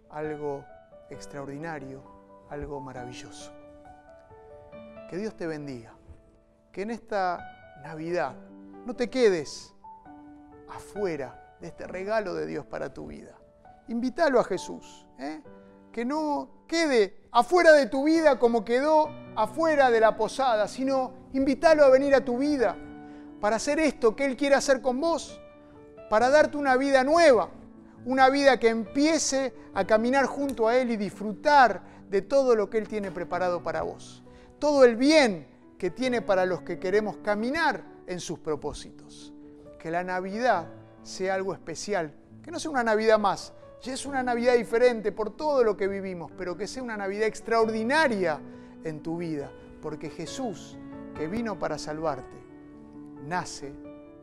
algo 0.10 0.66
extraordinario, 1.10 2.04
algo 2.50 2.82
maravilloso. 2.82 3.54
Que 5.10 5.16
Dios 5.16 5.34
te 5.38 5.48
bendiga, 5.48 5.94
que 6.74 6.82
en 6.82 6.92
esta 6.92 7.40
Navidad 7.84 8.36
no 8.86 8.98
te 8.98 9.10
quedes 9.10 9.74
afuera 10.68 11.56
de 11.62 11.68
este 11.68 11.88
regalo 11.88 12.34
de 12.34 12.46
Dios 12.46 12.66
para 12.66 12.94
tu 12.94 13.08
vida. 13.08 13.34
Invítalo 13.88 14.42
a 14.42 14.44
Jesús. 14.44 15.08
¿eh? 15.20 15.42
Que 15.94 16.04
no 16.04 16.66
quede 16.68 17.30
afuera 17.32 17.72
de 17.72 17.86
tu 17.86 18.04
vida 18.04 18.40
como 18.40 18.66
quedó 18.66 19.08
afuera 19.38 19.90
de 19.90 20.02
la 20.02 20.18
posada, 20.18 20.68
sino 20.68 21.14
invítalo 21.32 21.86
a 21.86 21.90
venir 21.90 22.14
a 22.14 22.26
tu 22.26 22.38
vida 22.40 22.76
para 23.40 23.56
hacer 23.56 23.80
esto 23.80 24.18
que 24.18 24.26
Él 24.26 24.36
quiere 24.36 24.56
hacer 24.56 24.82
con 24.82 25.00
vos, 25.00 25.40
para 26.10 26.30
darte 26.30 26.58
una 26.58 26.76
vida 26.76 27.06
nueva, 27.06 27.50
una 28.06 28.30
vida 28.30 28.60
que 28.60 28.70
empiece 28.70 29.54
a 29.74 29.86
caminar 29.86 30.26
junto 30.26 30.68
a 30.68 30.78
Él 30.78 30.92
y 30.92 30.98
disfrutar 30.98 31.84
de 32.10 32.22
todo 32.22 32.56
lo 32.56 32.70
que 32.70 32.78
Él 32.78 32.88
tiene 32.88 33.12
preparado 33.12 33.64
para 33.64 33.82
vos. 33.84 34.24
Todo 34.60 34.84
el 34.84 34.96
bien 34.96 35.48
que 35.78 35.90
tiene 35.90 36.22
para 36.22 36.46
los 36.46 36.62
que 36.62 36.80
queremos 36.80 37.18
caminar 37.18 37.84
en 38.08 38.20
sus 38.20 38.40
propósitos. 38.40 39.34
Que 39.80 39.92
la 39.92 40.04
Navidad 40.04 40.68
sea 41.02 41.36
algo 41.36 41.54
especial, 41.54 42.14
que 42.42 42.52
no 42.52 42.60
sea 42.60 42.72
una 42.72 42.84
Navidad 42.84 43.20
más, 43.20 43.54
ya 43.82 43.94
es 43.94 44.06
una 44.06 44.24
Navidad 44.24 44.56
diferente 44.56 45.12
por 45.12 45.36
todo 45.36 45.62
lo 45.64 45.76
que 45.76 45.90
vivimos, 45.90 46.32
pero 46.38 46.56
que 46.56 46.68
sea 46.68 46.82
una 46.82 46.96
Navidad 46.96 47.28
extraordinaria 47.28 48.40
en 48.86 49.04
tu 49.04 49.18
vida, 49.18 49.52
porque 49.82 50.10
Jesús, 50.10 50.78
que 51.16 51.28
vino 51.28 51.60
para 51.60 51.78
salvarte, 51.78 52.38
nace 53.28 53.68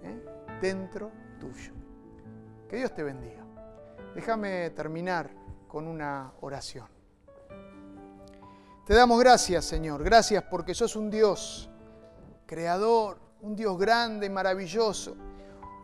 ¿eh? 0.02 0.18
dentro 0.62 1.10
tuyo. 1.38 1.74
Que 2.70 2.76
Dios 2.76 2.94
te 2.94 3.02
bendiga. 3.02 3.39
Déjame 4.14 4.70
terminar 4.70 5.30
con 5.68 5.86
una 5.86 6.32
oración. 6.40 6.86
Te 8.86 8.94
damos 8.94 9.20
gracias, 9.20 9.64
Señor. 9.64 10.02
Gracias 10.02 10.42
porque 10.50 10.74
sos 10.74 10.96
un 10.96 11.10
Dios 11.10 11.70
creador, 12.44 13.20
un 13.42 13.54
Dios 13.54 13.78
grande, 13.78 14.28
maravilloso. 14.28 15.16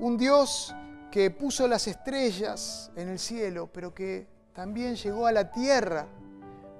Un 0.00 0.16
Dios 0.16 0.74
que 1.10 1.30
puso 1.30 1.68
las 1.68 1.86
estrellas 1.86 2.90
en 2.96 3.08
el 3.08 3.20
cielo, 3.20 3.70
pero 3.72 3.94
que 3.94 4.26
también 4.52 4.96
llegó 4.96 5.26
a 5.26 5.32
la 5.32 5.50
tierra, 5.50 6.06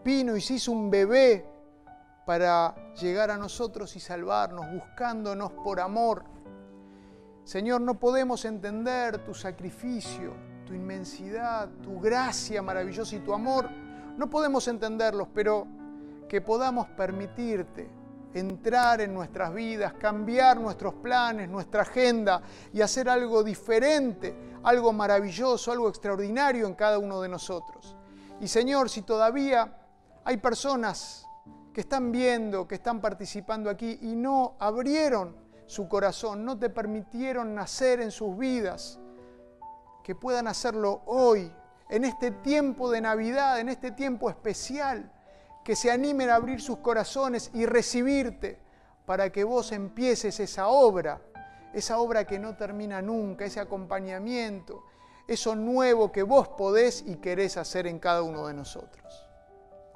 vino 0.05 0.36
y 0.36 0.40
se 0.40 0.55
hizo 0.55 0.72
un 0.72 0.90
bebé 0.90 1.47
para 2.26 2.74
llegar 2.94 3.30
a 3.30 3.36
nosotros 3.36 3.94
y 3.94 4.01
salvarnos, 4.01 4.66
buscándonos 4.72 5.53
por 5.53 5.78
amor. 5.78 6.24
Señor, 7.44 7.80
no 7.80 8.01
podemos 8.01 8.44
entender 8.44 9.24
tu 9.24 9.32
sacrificio, 9.32 10.34
tu 10.67 10.75
inmensidad, 10.75 11.71
tu 11.83 11.99
gracia 11.99 12.61
maravillosa 12.61 13.17
y 13.17 13.21
tu 13.21 13.33
amor. 13.33 13.71
No 14.19 14.29
podemos 14.29 14.69
entenderlos, 14.69 15.29
pero 15.33 15.67
que 16.29 16.41
podamos 16.43 16.89
permitirte 16.89 17.89
entrar 18.35 19.01
en 19.01 19.14
nuestras 19.14 19.55
vidas, 19.55 19.95
cambiar 19.95 20.61
nuestros 20.61 20.95
planes, 20.95 21.49
nuestra 21.49 21.83
agenda 21.83 22.43
y 22.73 22.83
hacer 22.83 23.09
algo 23.09 23.43
diferente, 23.43 24.37
algo 24.62 24.93
maravilloso, 24.93 25.73
algo 25.73 25.89
extraordinario 25.89 26.67
en 26.67 26.75
cada 26.75 26.99
uno 26.99 27.23
de 27.23 27.29
nosotros. 27.29 27.97
Y 28.41 28.49
Señor, 28.49 28.91
si 28.91 29.03
todavía 29.03 29.79
hay 30.25 30.37
personas 30.37 31.27
que 31.73 31.81
están 31.81 32.12
viendo, 32.12 32.67
que 32.67 32.75
están 32.75 33.01
participando 33.01 33.71
aquí 33.71 33.99
y 34.03 34.17
no 34.17 34.57
abrieron 34.59 35.37
su 35.67 35.89
corazón, 35.89 36.45
no 36.45 36.59
te 36.59 36.69
permitieron 36.69 37.55
nacer 37.55 38.01
en 38.01 38.11
sus 38.11 38.37
vidas, 38.37 39.01
que 40.07 40.15
puedan 40.15 40.47
hacerlo 40.47 41.03
hoy, 41.07 41.53
en 41.89 42.05
este 42.05 42.31
tiempo 42.31 42.89
de 42.93 43.01
Navidad, 43.01 43.59
en 43.59 43.69
este 43.69 43.91
tiempo 43.91 44.31
especial 44.31 45.11
que 45.65 45.75
se 45.75 45.91
animen 45.91 46.31
a 46.31 46.37
abrir 46.37 46.61
sus 46.61 46.79
corazones 46.79 47.51
y 47.53 47.67
recibirte 47.67 48.61
para 49.05 49.33
que 49.33 49.43
vos 49.43 49.73
empieces 49.73 50.39
esa 50.39 50.69
obra, 50.69 51.21
esa 51.73 51.99
obra 51.99 52.25
que 52.25 52.39
no 52.39 52.57
termina 52.57 53.03
nunca, 53.03 53.47
ese 53.47 53.59
acompañamiento, 53.59 54.85
eso 55.27 55.57
nuevo 55.57 56.13
que 56.13 56.23
vos 56.23 56.47
podés 56.51 57.03
y 57.05 57.17
querés 57.17 57.57
hacer 57.57 57.89
en 57.89 57.99
cada 57.99 58.23
uno 58.23 58.47
de 58.47 58.55
nosotros. 58.55 59.29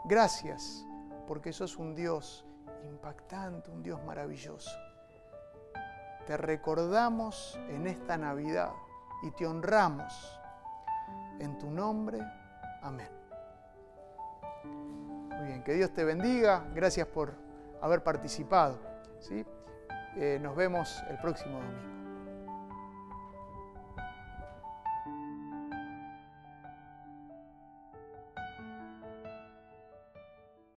Gracias, 0.06 0.84
porque 1.28 1.52
sos 1.52 1.76
un 1.76 1.94
Dios 1.94 2.44
impactante, 2.82 3.70
un 3.70 3.84
Dios 3.84 4.02
maravilloso. 4.04 4.72
Te 6.26 6.36
recordamos 6.36 7.56
en 7.68 7.86
esta 7.86 8.18
Navidad 8.18 8.72
y 9.22 9.30
te 9.32 9.46
honramos. 9.46 10.40
En 11.38 11.58
tu 11.58 11.70
nombre, 11.70 12.18
amén. 12.82 13.08
Muy 14.64 15.46
bien, 15.46 15.62
que 15.62 15.72
Dios 15.72 15.92
te 15.94 16.04
bendiga. 16.04 16.66
Gracias 16.74 17.06
por 17.06 17.34
haber 17.80 18.02
participado. 18.02 18.78
¿sí? 19.20 19.44
Eh, 20.16 20.38
nos 20.40 20.54
vemos 20.54 21.02
el 21.08 21.18
próximo 21.18 21.60
domingo. 21.60 21.99